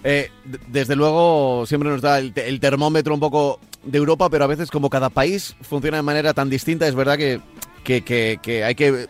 [0.07, 0.29] Eh,
[0.67, 4.87] desde luego siempre nos da el, termómetro un poco de Europa, pero a veces como
[4.87, 7.41] cada país funciona de manera tan distinta, es verdad que,
[7.83, 9.07] que, hay que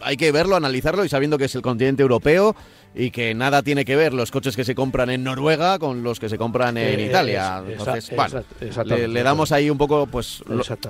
[0.00, 2.54] hay que verlo, analizarlo y sabiendo que es el continente europeo
[2.94, 6.18] y que nada tiene que ver los coches que se compran en Noruega con los
[6.18, 7.62] que se compran en eh, Italia.
[7.66, 8.10] Entonces,
[8.86, 10.42] le, damos ahí un poco, pues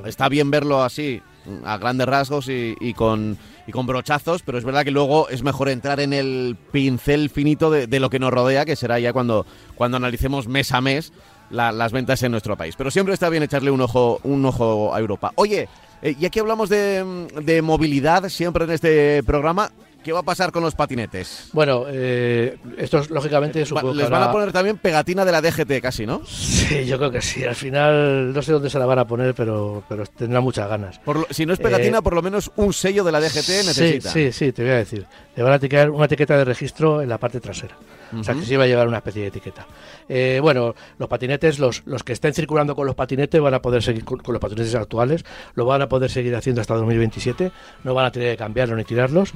[0.07, 1.21] está bien verlo así,
[1.65, 5.69] a grandes rasgos y, con, y con brochazos, pero es verdad que luego es mejor
[5.69, 9.97] entrar en el pincel finito de, lo que nos rodea, que será ya cuando, cuando
[9.97, 11.13] analicemos mes a mes
[11.51, 12.75] las ventas en nuestro país.
[12.77, 15.33] Pero siempre está bien echarle un ojo, un ojo a Europa.
[15.35, 15.69] Oye,
[16.03, 19.71] eh, y aquí hablamos de, de movilidad siempre en este programa.
[20.09, 21.51] ¿Qué va a pasar con los patinetes?
[21.53, 25.83] Bueno, eh, esto es, lógicamente supongo Les van a poner también pegatina de la DGT
[25.83, 26.23] casi, ¿no?
[26.25, 27.45] Sí, yo creo que sí.
[27.45, 30.99] Al final no sé dónde se la van a poner, pero, pero tendrá muchas ganas.
[31.29, 34.11] si no es pegatina, eh, por lo menos un sello de la DGT necesita.
[34.11, 35.05] Sí, sí, te voy a decir.
[35.37, 37.77] Le van a tirar una etiqueta de registro en la parte trasera.
[38.19, 39.67] O sea, que sí va a llevar una especie de etiqueta.
[40.09, 43.83] Eh, bueno, los patinetes, los, los que estén circulando con los patinetes van a poder
[43.83, 47.53] seguir con, los patinetes actuales, lo van a poder seguir haciendo hasta 2027,
[47.85, 49.33] no van a tener que cambiarlos ni tirarlos,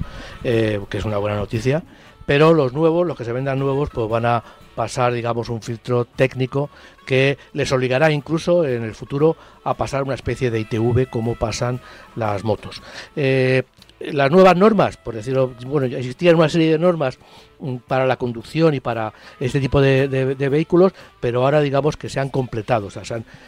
[0.89, 1.83] que es una buena noticia.
[2.25, 4.43] Pero los nuevos, los que se vendan nuevos, pues van a
[4.75, 6.69] pasar, digamos, un filtro técnico
[7.05, 11.81] que les obligará incluso en el futuro a pasar una especie de ITV como pasan
[12.15, 12.81] las motos.
[13.15, 13.63] Eh,
[13.99, 17.19] las nuevas normas, por decirlo, bueno, existían una serie de normas
[17.87, 20.07] para la conducción y para este tipo de,
[20.49, 23.03] vehículos, pero ahora digamos que se han completado, o sea,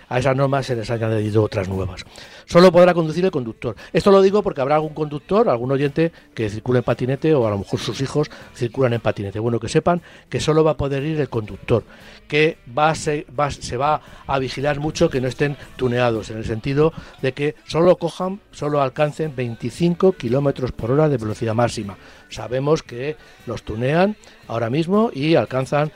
[0.09, 2.05] a esas normas se les han añadido otras nuevas.
[2.45, 3.75] Solo podrá conducir el conductor.
[3.91, 7.49] Esto lo digo porque habrá algún conductor, algún oyente que circule en patinete o a
[7.49, 9.39] lo mejor sus hijos circulan en patinete.
[9.39, 11.83] Bueno, que sepan que solo va a poder ir el conductor,
[12.27, 16.45] que va se, va, se va a vigilar mucho que no estén tuneados, en el
[16.45, 21.97] sentido de que solo cojan, solo alcancen 25 kilómetros por hora de velocidad máxima.
[22.29, 24.15] Sabemos que los tunean
[24.47, 25.91] ahora mismo y alcanzan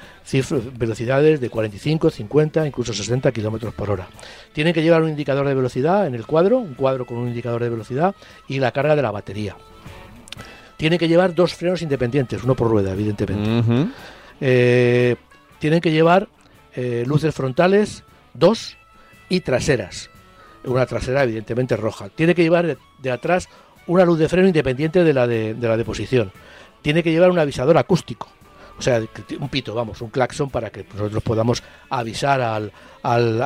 [0.77, 4.07] velocidades de 45, 50, incluso 60 kilómetros por hora.
[4.53, 7.63] Tienen que llevar un indicador de velocidad en el cuadro, un cuadro con un indicador
[7.63, 8.15] de velocidad
[8.47, 9.55] y la carga de la batería.
[10.77, 13.91] Tienen que llevar dos frenos independientes, uno por rueda, evidentemente.
[14.39, 15.17] Eh,
[15.59, 16.29] tienen que llevar
[16.73, 18.77] eh, luces frontales, dos
[19.27, 20.09] y traseras.
[20.63, 22.09] Una trasera, evidentemente, roja.
[22.09, 23.49] Tiene que llevar de, atrás
[23.89, 26.31] una luz de freno independiente de la de, la de posición.
[26.81, 28.29] Tiene que llevar un avisador acústico
[28.77, 29.01] o sea,
[29.41, 32.71] un pito, vamos, un claxon para que nosotros podamos avisar al,
[33.03, 33.41] al,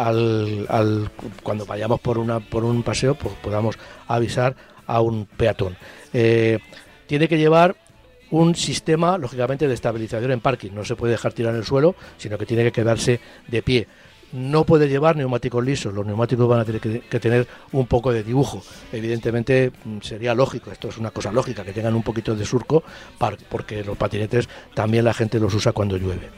[0.69, 5.75] al, cuando vayamos por una por un paseo, pues podamos avisar a un peatón.
[6.13, 6.59] Eh,
[7.07, 7.75] tiene que llevar
[8.29, 10.69] un sistema, lógicamente, de estabilización en parking.
[10.71, 13.87] No se puede dejar tirar en el suelo, sino que tiene que quedarse de pie
[14.33, 18.23] no puede llevar neumáticos lisos, los neumáticos van a tener que, tener un poco de
[18.23, 18.61] dibujo.
[18.91, 22.83] Evidentemente mm, sería lógico, esto es una cosa lógica, que tengan un poquito de surco,
[23.49, 26.29] porque los patinetes también la gente los usa cuando llueve.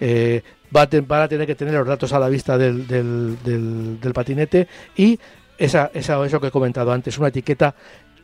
[0.00, 0.42] Eh,
[0.74, 5.18] va van a tener que tener los datos a la vista del, del, patinete y
[5.58, 7.74] esa, esa, eso que he comentado antes, una etiqueta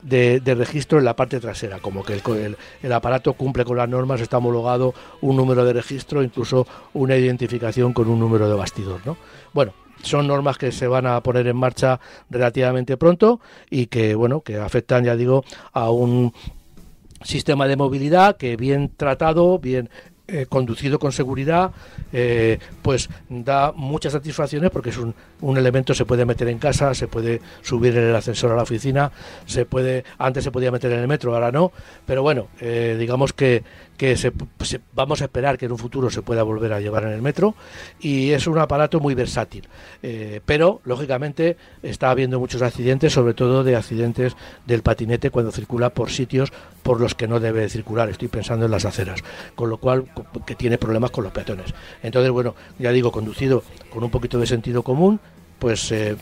[0.02, 4.20] de, registro en la parte trasera, como que el, el, aparato cumple con las normas,
[4.20, 9.00] está homologado un número de registro, incluso una identificación con un número de bastidor.
[9.04, 9.16] ¿no?
[9.52, 14.40] Bueno, son normas que se van a poner en marcha relativamente pronto y que bueno
[14.40, 16.32] que afectan ya digo a un
[17.22, 19.90] sistema de movilidad que bien tratado, bien
[20.32, 21.72] eh, conducido con seguridad,
[22.12, 26.94] eh, pues da muchas satisfacciones porque es un, un, elemento, se puede meter en casa,
[26.94, 29.10] se puede subir en el ascensor a la oficina,
[29.46, 31.72] se puede, antes se podía meter en el metro, ahora no,
[32.06, 33.64] pero bueno, eh, digamos que,
[34.00, 34.32] que se,
[34.94, 37.54] vamos a esperar que en un futuro se pueda volver a llevar en el metro
[38.00, 39.68] y es un aparato muy versátil.
[40.02, 45.90] Eh, pero, lógicamente, está habiendo muchos accidentes, sobre todo de accidentes del patinete cuando circula
[45.90, 46.50] por sitios
[46.82, 48.08] por los que no debe circular.
[48.08, 49.22] Estoy pensando en las aceras.
[49.54, 50.06] Con lo cual,
[50.46, 51.74] que tiene problemas con los peatones.
[52.02, 55.20] Entonces, bueno, ya digo, conducido con un poquito de sentido común,
[55.58, 56.16] pues eh,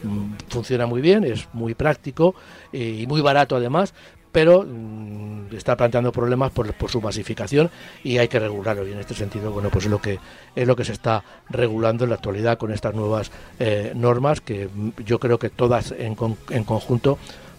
[0.49, 2.35] funciona muy bien, es muy práctico
[2.73, 3.95] y muy barato además,
[4.33, 7.71] pero mm, está planteando problemas por, su masificación
[8.05, 10.19] y hay que regularlo y en este sentido bueno pues es lo que
[10.55, 14.69] es lo que se está regulando en la actualidad con estas nuevas eh, normas que
[14.73, 16.17] mm, yo creo que todas en,
[16.51, 17.19] en conjunto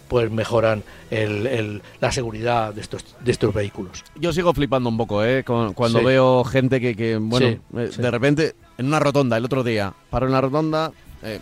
[0.10, 4.04] pues mejoran el, la seguridad de estos de estos vehículos.
[4.16, 5.46] Yo sigo flipando un poco, ¿eh?
[5.46, 10.26] cuando veo gente que, bueno, eh, de repente en una rotonda el otro día, paro
[10.26, 11.40] en la rotonda, eh,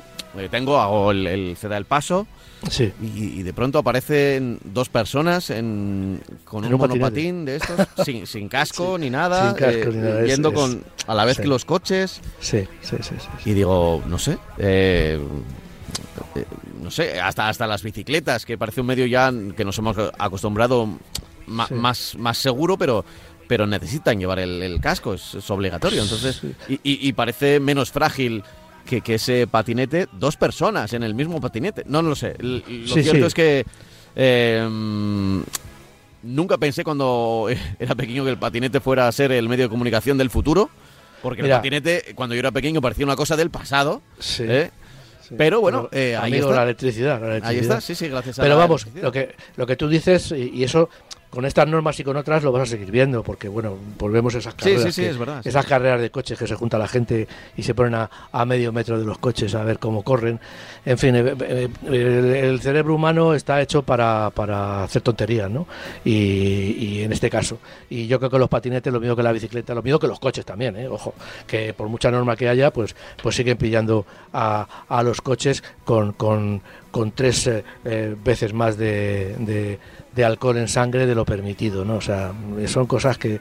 [0.52, 2.28] tengo, hago el, se da el paso,
[2.70, 2.91] Sí.
[3.02, 7.88] Y, de pronto aparecen dos personas en, con un, monopatín de estos,
[8.26, 12.20] sin, casco ni nada, eh, yendo con, a la vez que los coches.
[12.39, 13.15] Sí, sí, sí.
[13.46, 15.20] Y digo, no sé, eh,
[16.36, 16.46] eh,
[16.82, 20.89] no sé, hasta, hasta las bicicletas, que parece un medio ya que nos hemos acostumbrado
[21.46, 23.06] más, más seguro, pero
[23.48, 26.02] pero necesitan llevar el, casco, es, obligatorio.
[26.04, 28.43] Entonces, y, y, parece menos frágil
[28.88, 31.84] que, ese patinete, dos personas en el mismo patinete.
[31.86, 32.36] No, no lo sé.
[32.39, 33.65] Lo cierto es que
[34.15, 34.67] eh,
[36.23, 37.47] nunca pensé cuando
[37.80, 40.69] era pequeño que el patinete fuera a ser el medio de comunicación del futuro.
[41.21, 44.02] Porque el patinete, cuando yo era pequeño, parecía una cosa del pasado.
[44.19, 44.43] Sí.
[44.47, 44.71] ¿eh?
[45.36, 46.52] Pero bueno, eh, ahí está.
[46.52, 49.67] La electricidad, la electricidad, Ahí está, sí, sí, gracias a Pero vamos, lo que, lo
[49.67, 50.89] que tú dices, y eso
[51.30, 54.38] con estas normas y con otras lo vas a seguir viendo, porque bueno, volvemos a
[54.38, 54.98] esas carreras.
[55.46, 58.98] esas carreras de coches que se junta la gente y se ponen a, medio metro
[58.98, 60.40] de los coches a ver cómo corren.
[60.86, 65.68] En fin, eh, eh, el, cerebro humano está hecho para, para hacer tonterías, ¿no?
[66.06, 67.60] Y, en este caso.
[67.90, 70.20] Y yo creo que los patinetes, lo mismo que la bicicleta, lo mismo que los
[70.20, 70.88] coches también, ¿eh?
[70.88, 71.13] Ojo,
[71.46, 76.13] que por mucha norma que haya, pues, pues siguen pillando a, a los coches con,
[76.13, 76.62] con,
[76.97, 77.63] con tres eh,
[78.23, 79.77] veces más de
[80.25, 81.97] alcohol en sangre de lo permitido, ¿no?
[81.97, 82.33] O sea,
[82.65, 83.39] son cosas que,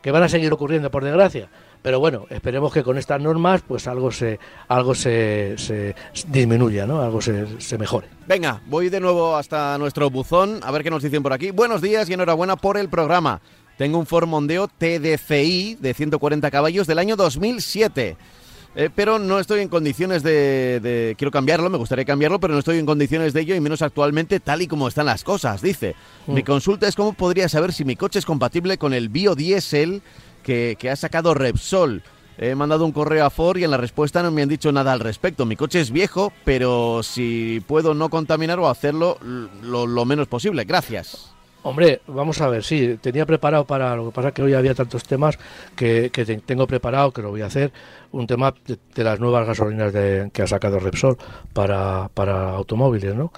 [0.00, 1.50] que van a seguir ocurriendo, por desgracia.
[1.82, 4.38] Pero bueno, esperemos que con estas normas pues algo se
[4.68, 5.94] algo se, se
[6.28, 7.02] disminuya, ¿no?
[7.02, 8.08] Algo se, se, mejore.
[8.26, 11.50] Venga, voy de nuevo hasta nuestro buzón a ver qué nos dicen por aquí.
[11.50, 13.42] Buenos días y enhorabuena por el programa.
[13.76, 18.16] Tengo un Ford Mondeo TDCI de 140 caballos del año 2007.
[18.76, 22.78] Eh, pero no estoy en condiciones de, Quiero cambiarlo, me gustaría cambiarlo, pero no estoy
[22.78, 25.94] en condiciones de ello y menos actualmente tal y como están las cosas, dice.
[26.26, 26.44] Mi mm.
[26.44, 30.02] consulta es cómo podría saber si mi coche es compatible con el biodiesel
[30.42, 32.02] que, que ha sacado Repsol.
[32.36, 34.92] He mandado un correo a Ford y en la respuesta no me han dicho nada
[34.92, 35.46] al respecto.
[35.46, 39.18] Mi coche es viejo, pero si puedo no contaminar o hacerlo
[39.62, 40.64] lo menos posible.
[40.64, 41.33] Gracias.
[41.64, 45.02] Hombre, vamos a ver, sí, tenía preparado para, lo que pasa que hoy había tantos
[45.04, 45.38] temas
[45.74, 46.10] que,
[46.44, 47.72] tengo preparado, que lo voy a hacer,
[48.12, 51.16] un tema de, las nuevas gasolinas de, que ha sacado Repsol
[51.54, 53.32] para, para automóviles, ¿no?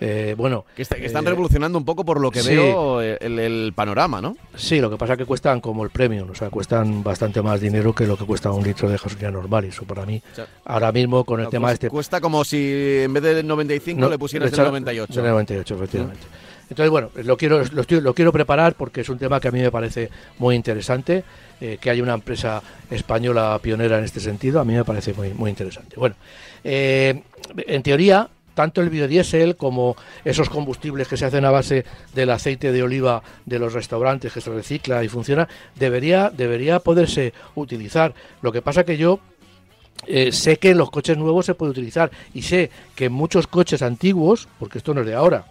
[0.00, 0.64] Eh, bueno.
[0.74, 4.36] Que, están eh, revolucionando un poco por lo que veo el, panorama, ¿no?
[4.56, 7.60] Sí, lo que pasa es que cuestan como el premium, o sea, cuestan bastante más
[7.60, 10.20] dinero que lo que cuesta un litro de gasolina normal, y eso para mí,
[10.64, 11.88] ahora mismo con el tema este...
[11.88, 15.20] Cuesta como si en vez del 95 le pusieras el 98.
[15.20, 16.26] El 98, efectivamente.
[16.70, 19.70] Entonces, bueno, lo quiero, lo, quiero preparar porque es un tema que a mí me
[19.70, 21.24] parece muy interesante,
[21.60, 25.32] eh, que haya una empresa española pionera en este sentido, a mí me parece muy,
[25.32, 25.96] muy interesante.
[25.96, 26.16] Bueno,
[26.62, 27.22] eh,
[27.56, 32.72] en teoría, tanto el biodiesel como esos combustibles que se hacen a base del aceite
[32.72, 38.14] de oliva de los restaurantes que se recicla y funciona, debería, debería poderse utilizar.
[38.42, 39.20] Lo que pasa que yo
[40.06, 43.46] eh, sé que en los coches nuevos se puede utilizar y sé que en muchos
[43.46, 45.44] coches antiguos, porque esto no es de ahora,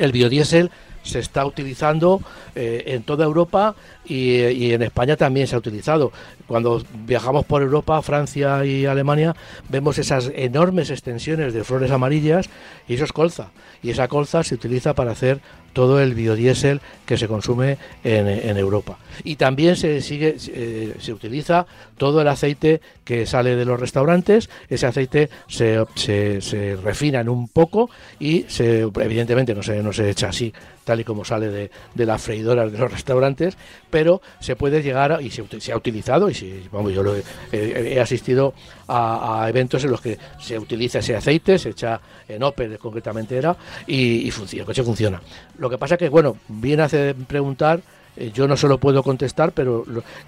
[0.00, 0.70] el biodiesel
[1.02, 2.20] se está utilizando
[2.54, 6.12] eh, en toda Europa y, en España también se ha utilizado.
[6.46, 9.34] Cuando viajamos por Europa, Francia y Alemania,
[9.68, 12.50] vemos esas enormes extensiones de flores amarillas
[12.88, 13.50] y eso es colza.
[13.82, 15.40] Y esa colza se utiliza para hacer
[15.72, 18.98] todo el biodiesel que se consume en, Europa.
[19.24, 24.50] Y también se sigue, eh, se utiliza todo el aceite que sale de los restaurantes.
[24.68, 30.10] Ese aceite se, se, refina en un poco y se, evidentemente no se, no se
[30.10, 30.52] echa así
[30.90, 33.56] tal y como sale de, las freidoras de los restaurantes,
[33.90, 37.04] pero se puede llegar y se, ha utilizado y si, vamos, yo
[37.52, 38.54] he, asistido
[38.88, 43.56] a, eventos en los que se utiliza ese aceite, se echa en Opel concretamente era
[43.86, 45.22] y, funciona, el coche funciona.
[45.58, 46.88] Lo que pasa que bueno, viene a
[47.28, 47.82] preguntar
[48.16, 49.84] eh, yo no se lo puedo contestar, pero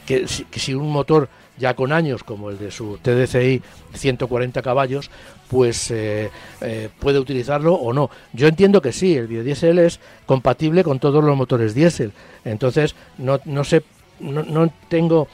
[0.07, 1.29] que, si, un motor
[1.59, 3.63] ya con años, como el de su TDCI
[3.95, 5.11] 140 caballos,
[5.49, 6.31] pues eh,
[6.61, 8.11] eh, puede utilizarlo o no.
[8.33, 12.13] Yo entiendo que sí, el biodiesel es compatible con todos los motores diésel.
[12.45, 13.83] Entonces, no, no sé
[14.21, 15.27] no, tengo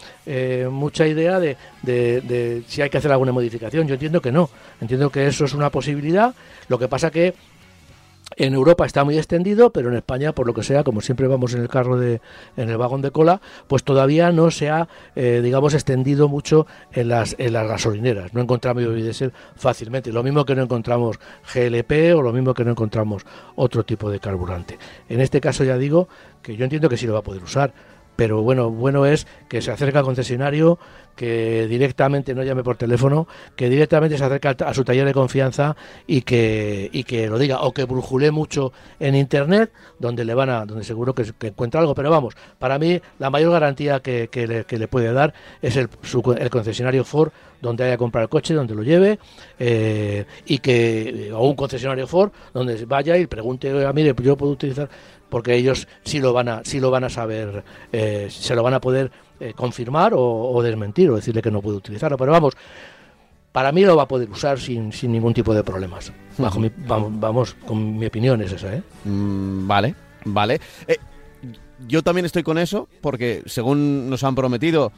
[0.71, 3.87] mucha idea de, de, si hay que hacer alguna modificación.
[3.87, 4.49] Yo entiendo que no.
[4.81, 6.35] Entiendo que eso es una posibilidad.
[6.69, 7.35] Lo que pasa que
[8.37, 11.55] En Europa está muy extendido, pero en España, por lo que sea, como siempre vamos
[11.55, 12.21] en el carro de,
[12.57, 17.09] en el vagón de cola, pues todavía no se ha, eh, digamos, extendido mucho en
[17.09, 18.35] las, en las gasolineras.
[18.35, 20.13] No encontramos biodiesel fácilmente.
[20.13, 21.19] Lo mismo que no encontramos
[21.53, 23.25] GLP o lo mismo que no encontramos
[23.57, 24.79] otro tipo de carburante.
[25.09, 26.09] En este caso ya digo
[26.43, 27.73] que yo entiendo que sí lo va a poder usar,
[28.19, 30.77] pero bueno, bueno es que se acerque al concesionario,
[31.15, 35.77] que directamente no llame por teléfono, que directamente se acerque a su taller de confianza
[36.05, 40.51] y que, y que lo diga, o que brujule mucho en internet, donde le van
[40.51, 41.95] a, donde seguro que, encuentra algo.
[41.95, 44.29] Pero vamos, para mí la mayor garantía que,
[44.69, 45.89] le, puede dar es el,
[46.41, 49.19] el concesionario Ford donde haya comprado el coche, donde lo lleve,
[49.59, 54.89] eh, y que, o un concesionario Ford, donde vaya y pregunte, mire, yo puedo utilizar,
[55.29, 58.75] porque ellos sí lo van a, sí lo van a saber, eh, se lo van
[58.75, 59.11] a poder
[59.41, 62.17] eh, confirmar o, desmentir o decirle que no puede utilizarlo.
[62.17, 62.55] Pero vamos,
[63.53, 66.13] para mí lo va a poder usar sin, sin ningún tipo de problemas.
[66.39, 68.75] Bajo mi, vamos, con mi opinión es esa.
[68.75, 68.83] ¿eh?
[69.05, 70.61] Mm, vale, vale.
[70.87, 70.97] Eh,
[71.87, 74.93] yo también estoy con eso porque según nos han prometido...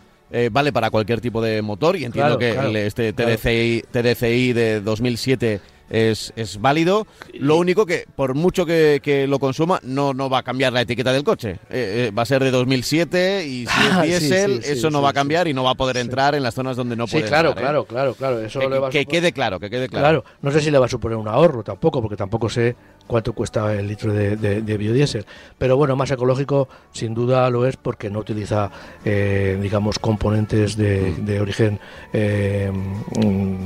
[0.52, 5.60] vale para cualquier tipo de motor y entiendo que este TDCI, TDCI de 2007
[5.90, 7.06] es, es válido.
[7.34, 11.12] Lo único que, por mucho que, lo consuma, no, no va a cambiar la etiqueta
[11.12, 11.58] del coche.
[11.68, 15.10] Eh, eh, va a ser de 2007 y si es ah, diésel, eso no va
[15.10, 17.50] a cambiar y no va a poder entrar en las zonas donde no puede claro,
[17.50, 17.66] entrar, ¿eh?
[17.66, 18.40] claro, claro, claro.
[18.40, 18.60] Eso
[18.90, 20.22] que, quede claro, que quede claro.
[20.22, 22.76] Claro, no sé si le va a suponer un ahorro tampoco, porque tampoco sé
[23.10, 25.26] cuánto cuesta el litro de, biodiesel.
[25.58, 28.70] Pero bueno, más ecológico sin duda lo es porque no utiliza,
[29.04, 31.42] eh, digamos, componentes de, mm.
[31.42, 31.80] origen
[32.12, 32.70] eh,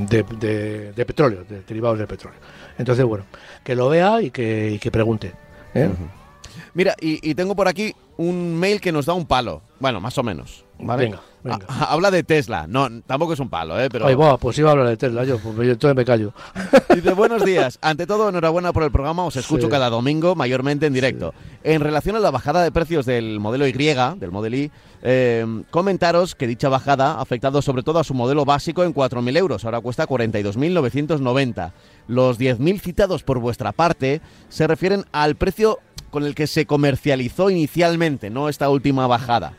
[0.09, 2.41] de, petróleo, de derivados del petróleo.
[2.79, 3.27] Entonces, bueno,
[3.63, 5.35] que lo vea y que, que pregunte.
[5.75, 5.91] ¿eh?
[6.73, 9.61] Mira, y, tengo por aquí un mail que nos da un palo.
[9.79, 10.65] Bueno, más o menos.
[10.79, 11.21] Venga.
[11.69, 12.67] Habla de Tesla.
[12.67, 13.89] No, tampoco es un palo, ¿eh?
[13.91, 14.07] Pero...
[14.07, 16.33] Ay, pues iba a hablar de Tesla yo, pues entonces me callo.
[16.95, 17.79] Dice, buenos días.
[17.83, 19.25] Ante todo, enhorabuena por el programa.
[19.25, 21.35] Os escucho cada domingo, mayormente en directo.
[21.63, 24.71] En relación a la bajada de precios del modelo Y, del Model Y,
[25.03, 29.37] eh, comentaros que dicha bajada ha afectado sobre todo a su modelo básico en 4.000
[29.37, 29.65] euros.
[29.65, 31.73] Ahora cuesta 42.990.
[32.09, 35.79] Los 10.000 citados por vuestra parte se refieren al precio
[36.11, 39.55] con el que se comercializó inicialmente, no esta última bajada.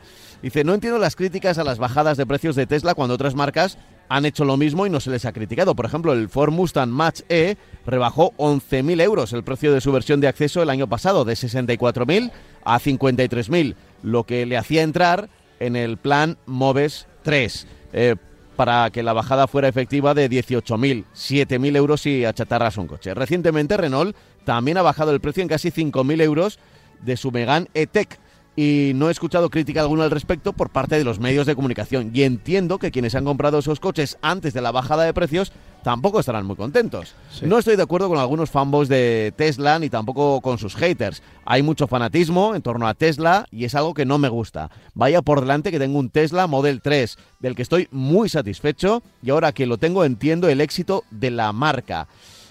[0.46, 3.78] Dice, no entiendo las críticas a las bajadas de precios de Tesla cuando otras marcas
[4.08, 5.74] han hecho lo mismo y no se les ha criticado.
[5.74, 10.20] Por ejemplo, el Ford Mustang Match E rebajó 11.000 euros el precio de su versión
[10.20, 12.30] de acceso el año pasado, de 64.000
[12.64, 13.74] a 53.000,
[14.04, 17.66] lo que le hacía entrar en el plan Moves 3.
[17.92, 18.14] Eh,
[18.54, 23.14] para que la bajada fuera efectiva de 18.000, 7.000 euros si achatarras un coche.
[23.14, 26.60] Recientemente Renault también ha bajado el precio en casi 5.000 euros
[27.02, 28.20] de su Megane E-Tech
[28.56, 32.10] y no he escuchado crítica alguna al respecto por parte de los medios de comunicación.
[32.14, 35.52] Y entiendo que quienes han comprado esos coches antes de la bajada de precios
[35.84, 37.14] tampoco estarán muy contentos.
[37.42, 41.22] No estoy de acuerdo con algunos fanboys de Tesla ni tampoco con sus haters.
[41.44, 44.70] Hay mucho fanatismo en torno a Tesla y es algo que no me gusta.
[44.94, 49.30] Vaya por delante que tengo un Tesla Model 3 del que estoy muy satisfecho y
[49.30, 52.08] ahora que lo tengo entiendo el éxito de la marca.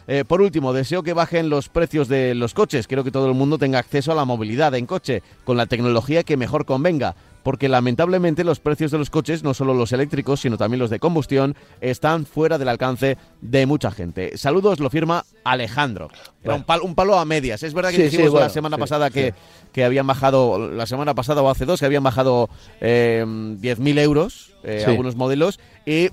[0.08, 2.88] Eh, por último, deseo que bajen los precios de los coches.
[2.88, 6.24] Quiero que todo el mundo tenga acceso a la movilidad en coche con la tecnología
[6.24, 7.16] que mejor convenga.
[7.44, 10.98] Porque lamentablemente los precios de los coches, no solo los eléctricos, sino también los de
[10.98, 14.36] combustión, están fuera del alcance de mucha gente.
[14.36, 16.10] Saludos, lo firma Alejandro.
[16.44, 17.62] un, palo, a medias.
[17.62, 19.36] Es verdad que dijimos la semana pasada que,
[19.74, 22.50] que, habían bajado, la semana pasada o hace dos, que habían bajado
[22.82, 25.60] eh, 10.000 euros eh, algunos modelos.
[25.86, 26.10] Y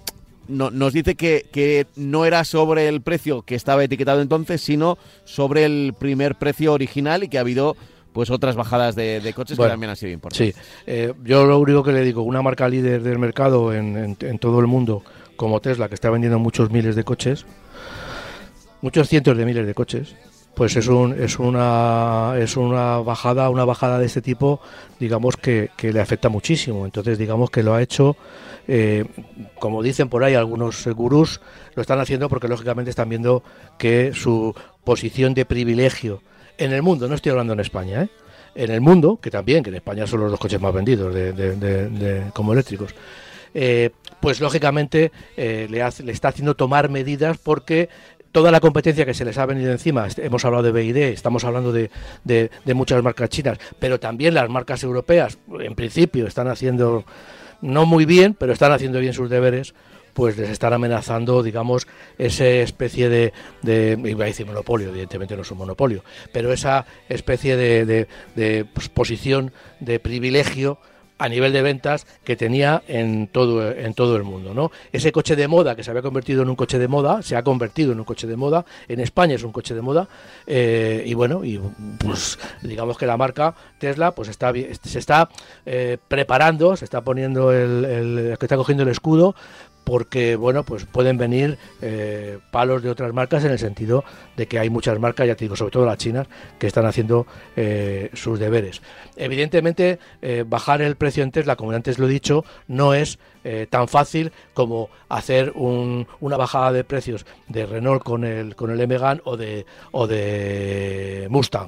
[0.49, 5.95] nos dice que, no era sobre el precio que estaba etiquetado entonces, sino sobre el
[5.99, 7.77] primer precio original y que ha habido
[8.13, 10.55] pues otras bajadas de, coches que también han sido importantes.
[10.55, 14.61] Sí, eh, yo lo único que le digo, una marca líder del mercado en, todo
[14.61, 15.03] el mundo,
[15.37, 17.47] como Tesla, que está vendiendo muchos miles de coches,
[18.83, 20.15] muchos cientos de miles de coches,
[20.55, 24.61] pues es un, es una es una bajada una bajada de este tipo
[25.01, 28.19] digamos que, que le afecta muchísimo entonces digamos que lo ha hecho
[28.69, 29.05] eh,
[29.59, 31.41] como dicen por ahí algunos gurús,
[31.75, 33.43] lo están haciendo porque lógicamente están viendo
[33.79, 34.55] que su
[34.85, 36.23] posición de privilegio
[36.59, 38.09] en el mundo, no estoy hablando en España, ¿eh?
[38.55, 42.25] en el mundo, que también, que en España son los dos coches más vendidos de,
[42.35, 42.95] como eléctricos,
[43.55, 43.91] eh,
[44.21, 47.89] pues lógicamente le, está haciendo tomar medidas porque
[48.33, 51.71] toda la competencia que se les ha venido encima, hemos hablado de BID, estamos hablando
[51.71, 51.91] de,
[52.75, 57.05] muchas marcas chinas, pero también las marcas europeas, en principio, están haciendo
[57.63, 59.75] no muy bien, pero están haciendo bien sus deberes,
[60.13, 61.87] pues les están amenazando, digamos,
[62.19, 63.33] esa especie de,
[63.63, 68.65] de iba a decir monopolio, evidentemente no es un monopolio, pero esa especie de, de,
[68.67, 70.79] pues, posición de privilegio
[71.23, 74.55] a nivel de ventas que tenía en todo, en todo el mundo.
[74.55, 74.73] ¿no?
[74.93, 77.45] Ese coche de moda que se había convertido en un coche de moda, se ha
[77.45, 80.09] convertido en un coche de moda, en España es un coche de moda,
[80.49, 81.61] eh, y bueno, y
[81.99, 85.29] pues digamos que la marca Tesla pues está se está
[85.65, 89.37] eh, preparando, se está poniendo el, el, está cogiendo el escudo
[89.85, 94.05] porque bueno pues pueden venir eh, palos de otras marcas en el sentido
[94.37, 96.29] de que hay muchas marcas ya te digo sobre todo las chinas
[96.59, 97.27] que están haciendo
[97.57, 98.83] eh, sus deberes.
[99.17, 103.19] Evidentemente eh, bajar el precio en Tesla como antes lo he dicho no es
[103.71, 109.21] tan fácil como hacer una bajada de precios de Renault con el con el Megane
[109.25, 111.67] o de o de Mustang.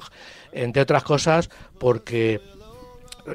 [0.53, 2.39] Entre otras cosas porque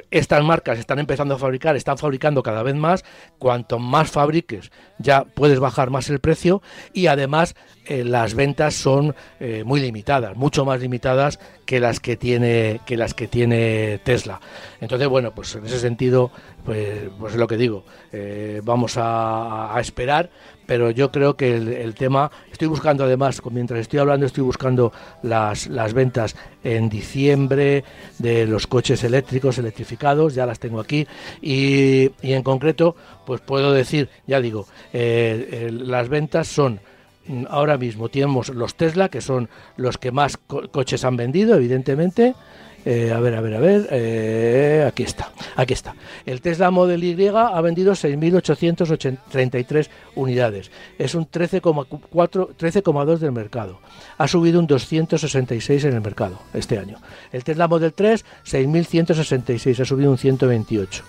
[0.09, 3.03] estas marcas están empezando a fabricar, están fabricando cada vez más,
[3.37, 6.61] cuanto más fabriques ya puedes bajar más el precio.
[6.93, 12.15] Y además eh, las ventas son eh, muy limitadas, mucho más limitadas que las que
[12.15, 14.39] tiene que las que tiene Tesla.
[14.79, 16.31] Entonces, bueno, pues en ese sentido,
[16.63, 20.29] pues, pues es lo que digo, eh, vamos a, esperar,
[20.65, 24.93] pero yo creo que el, tema, estoy buscando además, mientras estoy hablando, estoy buscando
[25.23, 27.83] las, las ventas en diciembre
[28.19, 31.07] de los coches eléctricos, electrificados, ya las tengo aquí,
[31.41, 32.95] y, y en concreto,
[33.25, 36.79] pues puedo decir, ya digo, las ventas son
[37.27, 42.35] Mm, ahora mismo tenemos los Tesla, que son los que más coches han vendido, evidentemente.
[42.83, 45.93] Eh, a ver, a ver, a ver, eh, aquí está, aquí está.
[46.25, 53.79] El Tesla Model Y ha vendido 6.833 unidades, es un 13,4, 13,2 del mercado.
[54.17, 56.97] Ha subido un 266 en el mercado este año.
[57.31, 61.03] El Tesla Model 3, 6.166, ha subido un 128.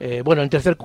[0.00, 0.78] Eh, bueno, en tercer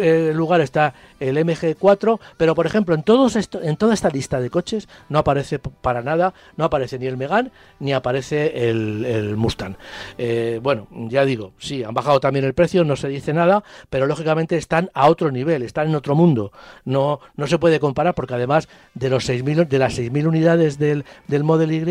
[0.00, 4.40] eh, lugar está el MG4, pero por ejemplo en, todos esto, en toda esta lista
[4.40, 9.76] de coches no aparece para nada, no aparece ni el Megane ni aparece el, Mustang.
[10.18, 14.06] Eh, bueno, ya digo, sí, han bajado también el precio, no se dice nada, pero
[14.06, 16.52] lógicamente están a otro nivel, están en otro mundo.
[16.84, 21.04] No, no se puede comparar porque además de, los 6 de las 6.000 unidades del,
[21.28, 21.82] del Model Y,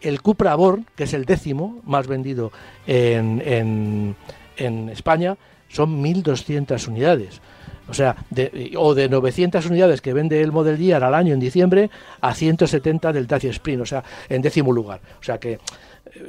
[0.00, 2.52] el Cupra Born, que es el décimo más vendido
[2.86, 4.16] en, en,
[4.56, 5.36] en España,
[5.72, 7.40] son 1.200 unidades.
[7.88, 11.40] O sea, de, o de 900 unidades que vende el Model Year al año en
[11.40, 15.00] diciembre a 170 del Dacia Sprint, o sea, en décimo lugar.
[15.20, 15.58] O sea que, eh,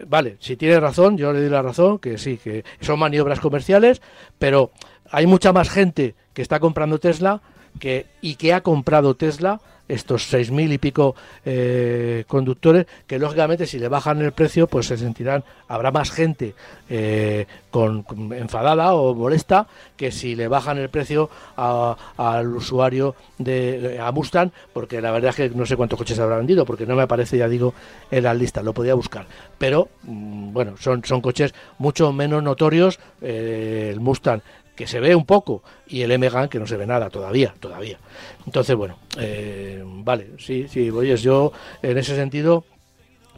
[0.08, 4.02] vale, si tiene razón, yo le doy la razón, que sí, que son maniobras comerciales,
[4.40, 4.72] pero
[5.12, 7.42] hay mucha más gente que está comprando Tesla
[7.80, 11.16] que, y que ha comprado Tesla estos seis mil y pico
[11.46, 16.56] eh, conductores que lógicamente si le bajan el precio pues se sentirán habrá más gente
[16.90, 19.68] eh, con, enfadada o molesta
[19.98, 25.36] que si le bajan el precio al usuario de a Mustang porque la verdad es
[25.36, 27.74] que no sé cuántos coches habrá vendido porque no me aparece ya digo
[28.10, 29.26] en la lista lo podía buscar.
[29.58, 34.42] Pero mm, bueno son son coches mucho menos notorios eh, el Mustang
[34.76, 38.00] que se ve un poco y el Megan que no se ve nada todavía, todavía.
[38.46, 41.52] Entonces, bueno, eh, vale, sí, sí, oye, yo
[41.82, 42.66] en ese sentido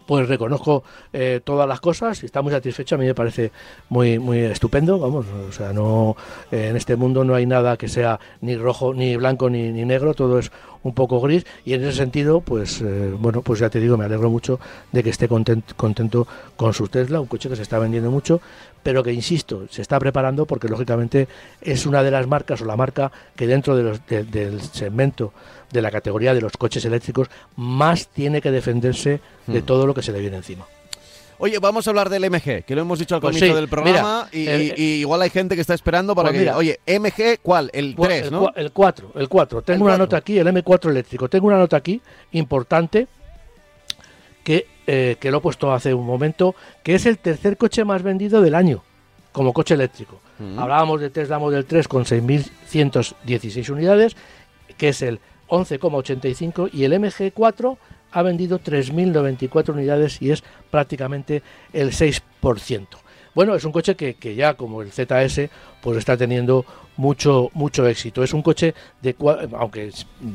[0.06, 0.84] pues reconozco
[1.14, 2.96] eh, todas las cosas y está muy satisfecho.
[2.96, 3.52] A mí me parece
[3.90, 6.16] muy muy estupendo, vamos, o sea, no
[6.52, 10.14] en este mundo no hay nada que sea ni rojo, ni blanco, ni, ni negro,
[10.14, 10.52] todo es
[10.86, 14.06] un poco gris y en ese sentido, pues eh, bueno, pues ya te digo, me
[14.06, 14.60] alegro mucho
[14.92, 18.40] de que esté contento, contento con su Tesla, un coche que se está vendiendo mucho,
[18.84, 21.28] pero que insisto, se está preparando porque lógicamente
[21.60, 25.34] es una de las marcas o la marca que dentro de los, del segmento
[25.72, 29.66] de la categoría de los coches eléctricos más tiene que defenderse de hmm.
[29.66, 30.68] todo lo que se le viene encima.
[31.38, 34.28] Oye, vamos a hablar del MG, que lo hemos dicho al pues comienzo del programa
[34.32, 37.70] y, igual hay gente que está esperando para pues que oye, MG, ¿cuál?
[37.74, 38.52] El 3, ¿no?
[38.56, 39.62] El 4, el 4.
[39.64, 41.30] Tengo una nota aquí, el M4 eléctrico.
[41.30, 43.08] Tengo una nota aquí importante
[44.44, 48.04] que, eh, que lo he puesto hace un momento, que es el tercer coche más
[48.04, 48.84] vendido del año
[49.32, 50.22] como coche eléctrico.
[50.40, 50.58] Mm.
[50.58, 54.16] Hablábamos de Tesla Model 3 con 6.116 unidades,
[54.78, 55.20] que es el
[55.50, 57.78] 11,85 y el MG4
[58.16, 60.42] ha vendido 3.094 unidades y es
[60.72, 61.44] prácticamente
[61.74, 62.88] el 6%.
[63.36, 65.50] Bueno, es un coche que, que, ya como el ZS
[65.86, 66.66] pues está teniendo
[66.98, 68.24] mucho mucho éxito.
[68.24, 68.74] Es un coche
[69.04, 69.16] de
[69.54, 69.92] aunque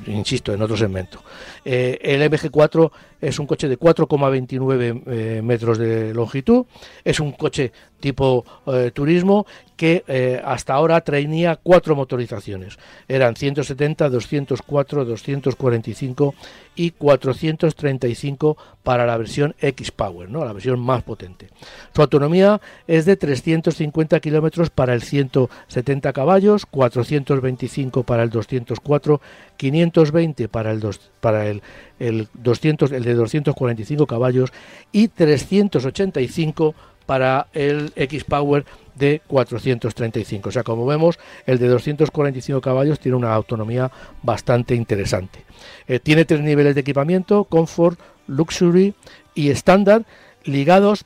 [0.06, 1.24] insisto en otro segmento.
[1.64, 2.88] Eh, el MG4
[3.20, 6.66] es un coche de 4,29 eh, metros de longitud.
[7.04, 9.44] Es un coche tipo eh, turismo
[9.76, 10.04] que
[10.44, 12.78] hasta ahora traía cuatro motorizaciones.
[13.08, 16.34] Eran 170, 204, 245
[16.76, 20.44] y 435 para la versión X-Power, ¿no?
[20.44, 21.48] la versión más potente.
[21.94, 25.02] Su autonomía es de 350 kilómetros para el
[25.48, 29.20] 170 caballos, 425 para el 204,
[29.56, 30.82] 520 para el,
[31.20, 31.62] para el,
[31.98, 34.52] el, 200, el de 245 caballos
[34.92, 36.74] y 385
[37.06, 38.64] para el X-Power
[38.94, 40.48] de 435.
[40.48, 43.90] O sea, como vemos, el de 245 caballos tiene una autonomía
[44.22, 45.44] bastante interesante.
[45.88, 48.94] Eh, tiene tres niveles de equipamiento, Comfort, Luxury
[49.34, 50.04] y Standard,
[50.44, 51.04] ligados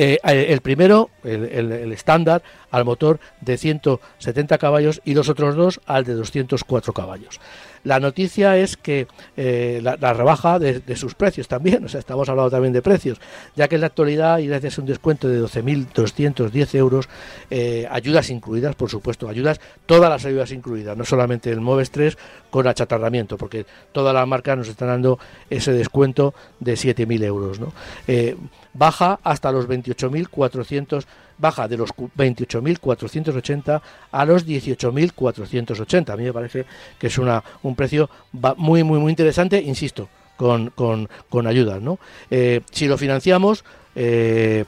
[0.00, 6.04] eh, el primero, el estándar, al motor de 170 caballos y los otros dos al
[6.04, 7.40] de 204 caballos.
[7.88, 12.50] La noticia es que eh, la, rebaja de, sus precios también, o sea, estamos hablando
[12.50, 13.18] también de precios,
[13.56, 17.08] ya que en la actualidad, y gracias a un descuento de 12.210 euros,
[17.48, 22.18] eh, ayudas incluidas, por supuesto, ayudas, todas las ayudas incluidas, no solamente el Moves 3
[22.50, 25.18] con achatarramiento, porque todas las marcas nos están dando
[25.48, 27.58] ese descuento de 7.000 euros.
[27.58, 27.72] ¿no?
[28.06, 28.36] Eh,
[28.74, 31.06] baja hasta los 28.400
[31.38, 33.80] baja de los 28.480
[34.10, 36.10] a los 18.480.
[36.10, 36.66] A mí me parece
[36.98, 38.10] que es una, un precio
[38.56, 41.80] muy, muy, muy interesante, insisto, con, con, con ayudas.
[41.80, 41.98] ¿no?
[42.30, 43.64] Eh, si lo financiamos
[43.94, 44.64] eh,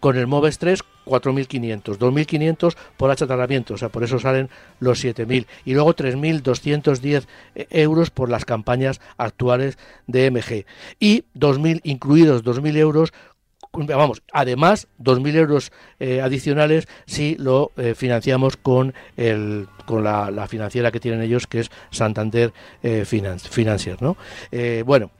[0.00, 5.46] con el MOVES 3, 4.500, 2.500 por achatarramiento, o sea, por eso salen los 7.000
[5.64, 7.26] y luego 3.210
[7.70, 10.66] euros por las campañas actuales de MG
[11.00, 13.12] y 2.000 incluidos 2.000 euros
[13.86, 20.90] vamos, además 2.000 euros eh, adicionales si lo eh, financiamos con, el, con la, financiera
[20.90, 22.52] que tienen ellos, que es Santander
[22.82, 24.00] eh, Financier.
[24.00, 24.16] ¿no?
[24.84, 25.10] bueno,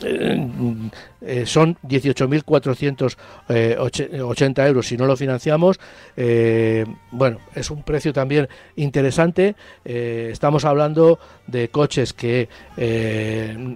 [0.00, 5.80] eh, son 18.480 euros si no lo financiamos.
[6.16, 9.56] Eh, bueno, es un precio también interesante.
[9.84, 12.48] Eh, estamos hablando de coches que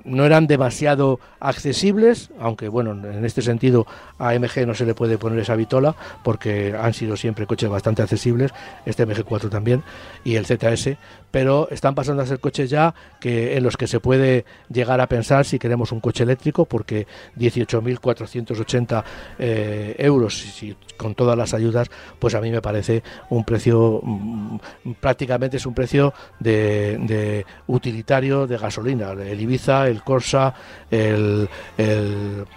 [0.05, 3.85] no eran demasiado accesibles, aunque bueno, en este sentido
[4.19, 8.03] a AMG no se le puede poner esa vitola porque han sido siempre coches bastante
[8.03, 8.53] accesibles,
[8.87, 9.83] este MG4 también
[10.23, 10.97] y el ZS,
[11.31, 15.09] pero están pasando a ser coches ya que en los que se puede llegar a
[15.09, 17.07] pensar si queremos un coche eléctrico porque
[17.37, 19.05] 18.480
[19.39, 24.59] eh, euros y, con todas las ayudas, pues a mí me parece un precio, mm,
[25.01, 29.13] prácticamente es un precio de, utilitario de gasolina.
[29.13, 30.55] El Ibiza, el Corsa,
[30.91, 31.49] el,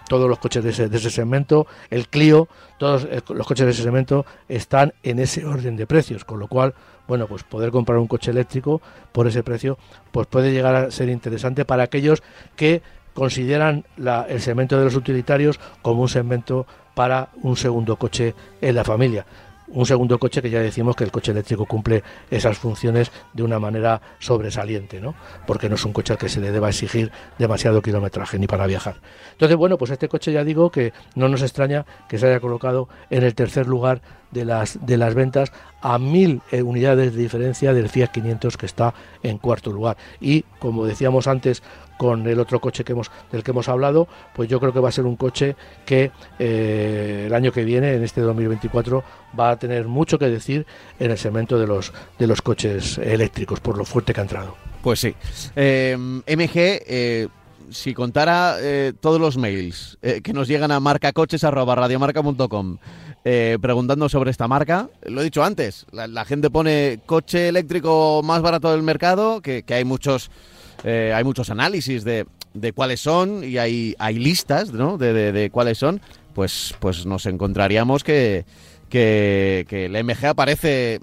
[0.08, 2.48] todos los coches de ese, segmento, el Clio,
[2.78, 6.48] todos eh, los coches de ese segmento están en ese orden de precios, con lo
[6.48, 6.74] cual
[7.08, 8.82] bueno, pues poder comprar un coche eléctrico
[9.12, 9.78] por ese precio,
[10.12, 12.24] pues puede llegar a ser interesante para aquellos
[12.56, 12.82] que
[13.16, 13.86] consideran
[14.30, 19.26] el segmento de los utilitarios como un segmento para un segundo coche en la familia.
[19.68, 23.58] Un segundo coche que ya decimos que el coche eléctrico cumple esas funciones de una
[23.58, 25.16] manera sobresaliente, ¿no?
[25.48, 28.68] Porque no es un coche al que se le deba exigir demasiado kilometraje ni para
[28.68, 28.98] viajar.
[29.32, 32.90] Entonces, bueno, pues este coche ya digo que no nos extraña que se haya colocado
[33.10, 35.52] en el tercer lugar de las, de las ventas
[35.82, 38.94] a mil eh, unidades de diferencia del Fiat 500 que está
[39.24, 39.98] en cuarto lugar.
[40.20, 41.64] Y como decíamos antes,
[41.98, 44.90] con el otro coche que hemos, del que hemos hablado, pues yo creo que va
[44.90, 49.04] a ser un coche que eh, el año que viene, en este 2024,
[49.38, 50.66] va a tener mucho que decir
[51.00, 54.56] en el segmento de los, de los coches eléctricos, por lo fuerte que ha entrado.
[54.82, 55.16] Pues sí.
[55.56, 57.28] Eh, MG, eh,
[57.70, 58.58] si contara
[59.00, 62.78] todos los mails que nos llegan a marcacoches.radiomarca.com
[63.60, 68.72] preguntando sobre esta marca, lo he dicho antes, la, gente pone coche eléctrico más barato
[68.72, 70.30] del mercado, que, que hay muchos
[70.84, 74.98] eh, hay muchos análisis de, de, cuáles son y hay, hay listas ¿no?
[74.98, 76.02] de, de, cuáles son,
[76.34, 78.46] pues, pues nos encontraríamos que,
[78.90, 81.00] que, que el MG aparece,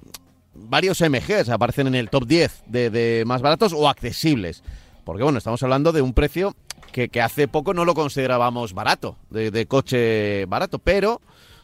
[0.55, 4.62] varios MGs aparecen en el top 10 de, más baratos o accesibles.
[5.05, 6.55] Porque bueno, estamos hablando de un precio
[6.93, 11.20] que, que hace poco no lo considerábamos barato, de, coche barato, pero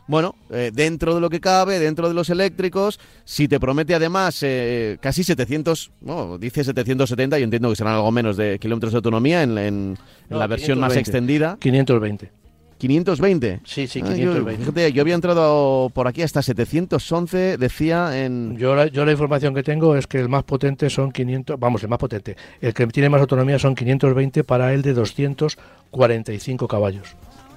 [0.08, 4.42] bueno, eh, dentro de lo que cabe, dentro de los eléctricos, si te promete además
[4.42, 8.96] eh, casi 700, no, dice 770, yo entiendo que serán algo menos de kilómetros de
[8.96, 9.98] autonomía en,
[10.30, 11.58] la versión más extendida.
[11.60, 12.30] 520.
[12.78, 13.60] 520.
[13.64, 14.50] Sí, sí, 520.
[14.50, 18.56] Ah, yo, fíjate, yo había entrado por aquí hasta 711, decía en...
[18.56, 21.82] Yo la, yo la información que tengo es que el más potente son 500, vamos,
[21.82, 27.14] el más potente, el que tiene más autonomía son 520 para el de 245 caballos,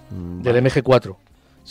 [0.09, 1.15] mm, del MG4.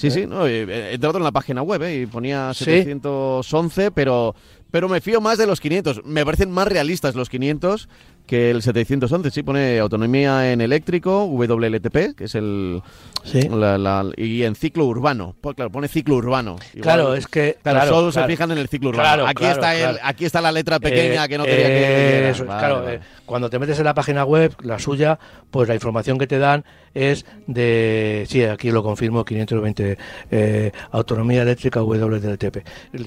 [0.00, 0.10] Sí, ¿Eh?
[0.10, 2.00] sí, no, he entrado en la página web ¿eh?
[2.00, 4.34] y ponía 711, pero,
[4.70, 6.06] pero me fío más de los 500.
[6.06, 7.86] Me parecen más realistas los 500
[8.30, 12.80] que el 711 sí pone autonomía en eléctrico, WLTP, que es el...
[13.24, 13.40] Sí.
[14.16, 15.34] y en ciclo urbano.
[15.40, 16.54] Pues, claro, pone ciclo urbano.
[16.80, 17.58] claro, es que...
[17.60, 19.26] Claro, solo se fijan en el ciclo urbano.
[19.26, 22.30] aquí, está el, aquí está la letra pequeña que no quería que...
[22.30, 25.18] Eso, claro, eh, cuando te metes en la página web, la suya,
[25.50, 26.64] pues la información que te dan
[26.94, 28.26] es de...
[28.28, 29.98] Sí, aquí lo confirmo, 520
[30.30, 32.58] eh, autonomía eléctrica WLTP.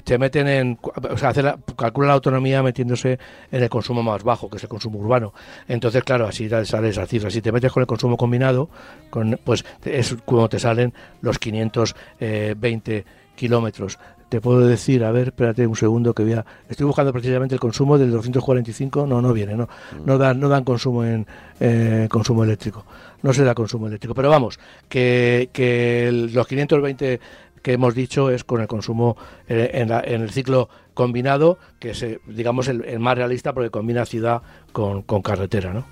[0.04, 0.78] Te meten en...
[0.82, 3.18] O sea, hace la, calcula la autonomía metiéndose
[3.50, 5.32] en el consumo más bajo, que es el consumo urbano urbano.
[5.68, 7.30] Entonces, claro, así sale esa cifra.
[7.30, 8.68] Si te metes con el consumo combinado,
[9.10, 13.04] con, pues es como te salen los 520
[13.36, 13.98] kilómetros
[14.34, 16.44] te puedo decir, a ver, espérate un segundo que voy a...
[16.68, 19.68] Estoy buscando precisamente el consumo del 245, no, no viene, no,
[20.04, 21.24] no dan, no dan consumo en
[21.60, 22.84] eh, consumo eléctrico,
[23.22, 24.58] no se da consumo eléctrico, pero vamos,
[24.88, 27.20] que, que los 520
[27.64, 29.16] que hemos dicho es con el consumo
[29.48, 34.42] eh, en, el ciclo combinado, que es, digamos, el, más realista porque combina ciudad
[34.72, 35.86] con, con carretera, ¿no?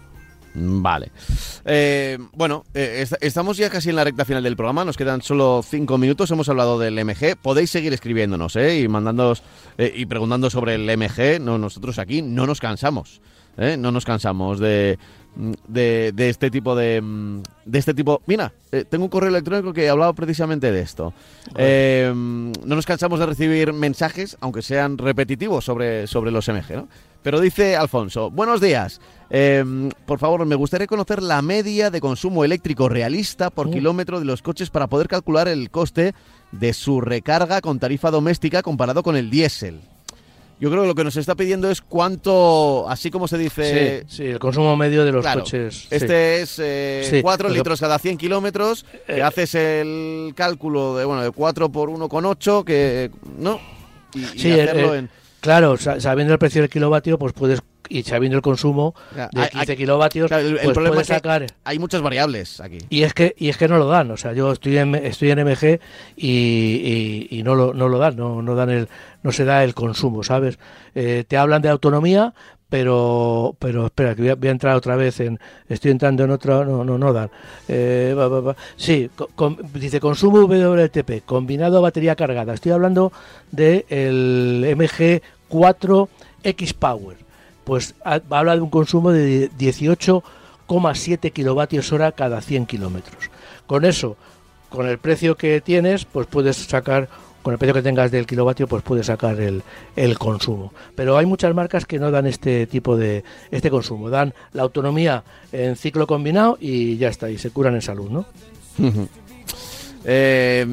[0.55, 1.13] Vale.
[1.65, 5.65] Eh, bueno, eh, estamos ya casi en la recta final del programa, nos quedan solo
[5.67, 8.81] cinco minutos, hemos hablado del MG, podéis seguir escribiéndonos ¿eh?
[8.81, 9.43] y mandándonos
[9.79, 13.23] eh, y preguntando sobre el MG, no, nosotros aquí no nos cansamos,
[13.57, 13.77] ¿eh?
[13.79, 14.99] no nos cansamos de,
[15.69, 17.03] de, de, este tipo de,
[17.65, 18.23] de este tipo.
[18.27, 21.13] Mira, eh, tengo un correo electrónico que hablaba precisamente de esto.
[21.57, 26.89] Eh, no nos cansamos de recibir mensajes, aunque sean repetitivos, sobre, sobre los MG, ¿no?
[27.23, 29.01] Pero dice Alfonso, buenos días.
[29.31, 29.65] Eh,
[30.07, 33.73] por favor, me gustaría conocer la media de consumo eléctrico realista por Mm.
[33.73, 36.15] kilómetro de los coches para poder calcular el coste
[36.51, 39.81] de su recarga con tarifa doméstica comparado con el diésel.
[40.63, 44.05] Yo creo que lo que nos está pidiendo es cuánto, así como se dice...
[44.07, 45.75] Sí, sí, el consumo medio de los Claro, coches.
[45.75, 45.89] sí.
[45.91, 50.33] Este es eh, Sí, 4 lo que- litros cada 100 kilómetros, que Eh, haces el
[50.37, 53.59] cálculo de, bueno, de 4 por 1,8, que, ¿no?
[54.15, 55.11] Y, Sí, hacerlo en...
[55.41, 57.61] Claro, sa- sabiendo el precio del kilovatio, pues puedes,
[57.99, 61.07] y sabiendo el consumo de hay- 15 hay- kilovatios, claro, el- el pues problema es
[61.09, 61.47] que- sacar...
[61.65, 62.79] Hay muchas variables aquí.
[62.91, 65.31] Y es que y es que no lo dan, o sea, yo estoy en estoy
[65.31, 65.81] en MG
[66.17, 66.29] y,
[67.31, 68.89] y- y no lo no lo dan, no no dan el
[69.23, 70.59] no se da el consumo, ¿sabes?
[70.95, 72.35] Eh, te hablan de autonomía,
[72.69, 75.39] pero pero espera que voy a, voy a entrar otra vez en
[75.69, 77.31] estoy entrando en otra no no no dan.
[77.69, 78.57] Eh, va, va, va.
[78.77, 82.55] Sí, co- con- dice consumo WLTP combinado batería cargada.
[82.55, 83.13] Estoy hablando
[83.51, 86.09] de el MG 4
[86.43, 87.17] X Power.
[87.65, 93.31] Pues ha- habla de un consumo de 18,7 kilovatios hora cada 100 kilómetros.
[93.67, 94.17] Con eso,
[94.69, 97.09] con el precio que tienes, pues puedes sacar,
[97.43, 99.63] con el precio que tengas del kilovatio, pues puedes sacar el,
[99.97, 100.73] el consumo.
[100.95, 105.23] Pero hay muchas marcas que no dan este tipo de este consumo, dan la autonomía
[105.53, 108.27] en ciclo combinado y ya está, y se curan en salud, ¿no?
[110.05, 110.67] Eh,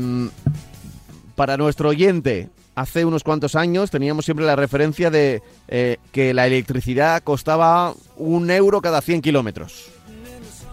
[1.36, 2.50] para nuestro oyente,
[2.80, 8.50] hace unos cuantos años teníamos siempre la referencia de eh, que la electricidad costaba un
[8.50, 9.88] euro cada 100 kilómetros.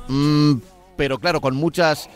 [0.09, 0.55] Mm,
[0.97, 2.09] pero claro, con muchas...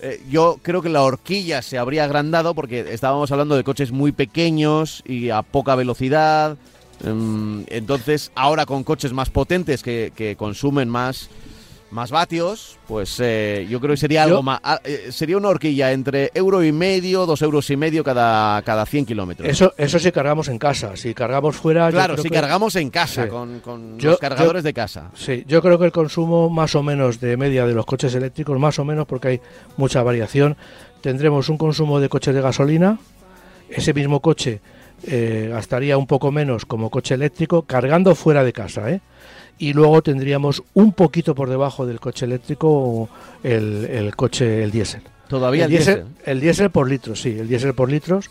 [0.00, 4.10] eh, yo creo que la horquilla se habría agrandado porque estábamos hablando de coches muy
[4.10, 6.56] pequeños y a poca velocidad.
[7.04, 11.30] Mm, entonces, ahora con coches más potentes que, que consumen más,
[11.90, 14.60] más vatios, pues eh, yo creo que sería Yo- algo más.
[14.62, 18.86] ah, eh, sería una horquilla entre euro y medio, dos euros y medio cada, cada
[18.86, 19.48] 100 kilómetros.
[19.48, 21.90] Eso, eso si cargamos en casa, si cargamos fuera...
[21.90, 23.28] claro, si que- cargamos en casa, Sí.
[23.28, 25.10] con, con Yo- los cargadores de casa.
[25.14, 28.58] Sí, yo creo que el consumo más o menos de media de los coches eléctricos,
[28.58, 29.40] más o menos porque hay
[29.76, 30.56] mucha variación,
[31.00, 32.98] tendremos un consumo de coches de gasolina,
[33.68, 34.60] ese mismo coche
[35.02, 39.00] eh, gastaría un poco menos como coche eléctrico cargando fuera de casa, ¿eh?
[39.60, 43.10] Y luego tendríamos un poquito por debajo del coche eléctrico
[43.44, 45.02] el, el coche, el diésel.
[45.28, 48.30] Todavía el diésel, el diésel por litros, sí, el diésel por litros,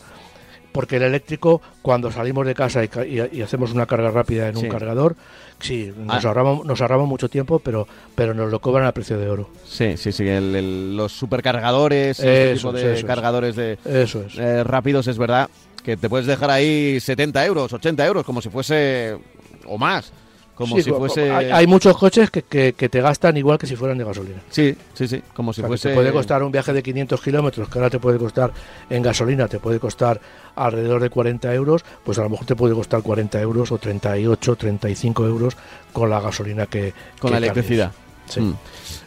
[0.71, 4.57] porque el eléctrico, cuando salimos de casa y, y- y hacemos una carga rápida en
[4.57, 4.65] Sí.
[4.65, 5.15] un cargador,
[5.59, 6.29] sí, nos, Ah.
[6.29, 9.49] ahorramos, nos ahorramos mucho tiempo, pero, pero nos lo cobran a precio de oro.
[9.67, 10.27] Sí, sí, sí.
[10.27, 13.03] el- los supercargadores, este Eso tipo es, de es.
[13.05, 14.35] cargadores de Eso es.
[14.39, 15.47] eh, rápidos, es verdad
[15.83, 19.15] que te puedes dejar ahí 70 euros, 80 euros, como si fuese.
[19.67, 20.11] o más.
[20.59, 21.31] Como Sí, si fuese.
[21.31, 24.41] hay, hay muchos coches que, que- que te gastan igual que si fueran de gasolina.
[24.49, 25.23] Sí, sí, sí.
[25.33, 25.89] Como si O sea, que fuese.
[25.89, 28.51] te puede costar un viaje de 500 kilómetros, que ahora te puede costar
[28.89, 30.19] en gasolina, te puede costar
[30.57, 34.57] alrededor de 40 euros, pues a lo mejor te puede costar 40 euros o 38,
[34.57, 35.55] 35 euros
[35.93, 37.93] con la gasolina que Con que la electricidad.
[38.27, 38.41] Sí.
[38.41, 38.53] Mm.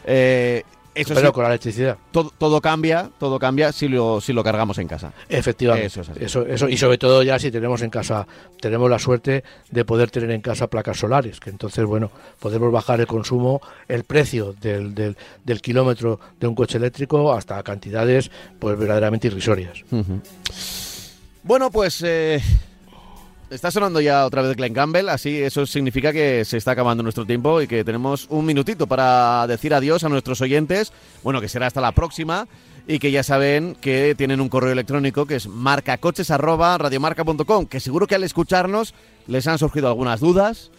[0.05, 0.63] Eh,
[0.95, 1.97] eso Pero sí, con la electricidad.
[2.11, 5.11] todo, todo cambia, todo cambia si lo, si lo cargamos en casa.
[5.29, 5.87] Efectivamente.
[5.87, 6.23] Eso es así.
[6.23, 8.27] Eso, eso, y sobre todo ya si tenemos en casa,
[8.59, 12.99] tenemos la suerte de poder tener en casa placas solares, que entonces, bueno, podemos bajar
[12.99, 18.29] el consumo, el precio del, del, del kilómetro de un coche eléctrico hasta cantidades
[18.59, 19.83] pues verdaderamente irrisorias.
[21.43, 22.41] Bueno, pues eh,
[23.53, 27.25] está sonando ya otra vez Glenn Campbell, así eso significa que se está acabando nuestro
[27.25, 30.91] tiempo y que tenemos un minutito para decir adiós a nuestros oyentes.
[31.23, 32.47] Bueno, que será hasta la próxima
[32.87, 38.15] y que ya saben que tienen un correo electrónico que es marcacoches@radiomarca.com, que seguro que
[38.15, 38.93] al escucharnos
[39.27, 40.71] les han surgido algunas dudas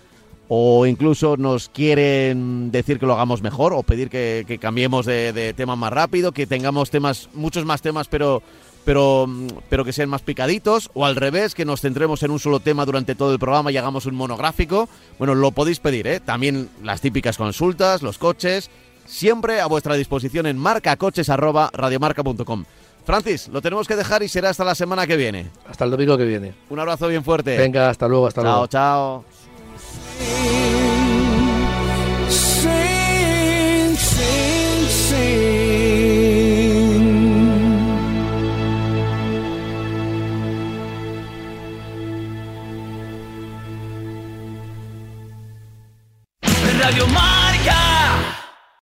[0.49, 5.55] o incluso nos quieren decir que lo hagamos mejor o pedir que, cambiemos de, de
[5.55, 8.43] tema más rápido, que tengamos temas, muchos más temas, pero
[8.85, 9.27] pero,
[9.69, 12.85] pero que sean más picaditos, o al revés, que nos centremos en un solo tema
[12.85, 14.89] durante todo el programa y hagamos un monográfico.
[15.19, 16.21] Bueno, lo podéis pedir, ¿eh?
[16.21, 18.71] También las típicas consultas, los coches,
[19.07, 22.65] siempre a vuestra disposición en marcacoches.radiomarca.com.
[23.05, 25.51] Francis, lo tenemos que dejar y será hasta la semana que viene.
[25.69, 26.55] Hasta el domingo que viene.
[26.71, 27.59] Un abrazo bien fuerte.
[27.59, 28.67] Venga, hasta luego, hasta chao, luego.
[28.67, 29.25] Chao,
[30.19, 30.74] chao.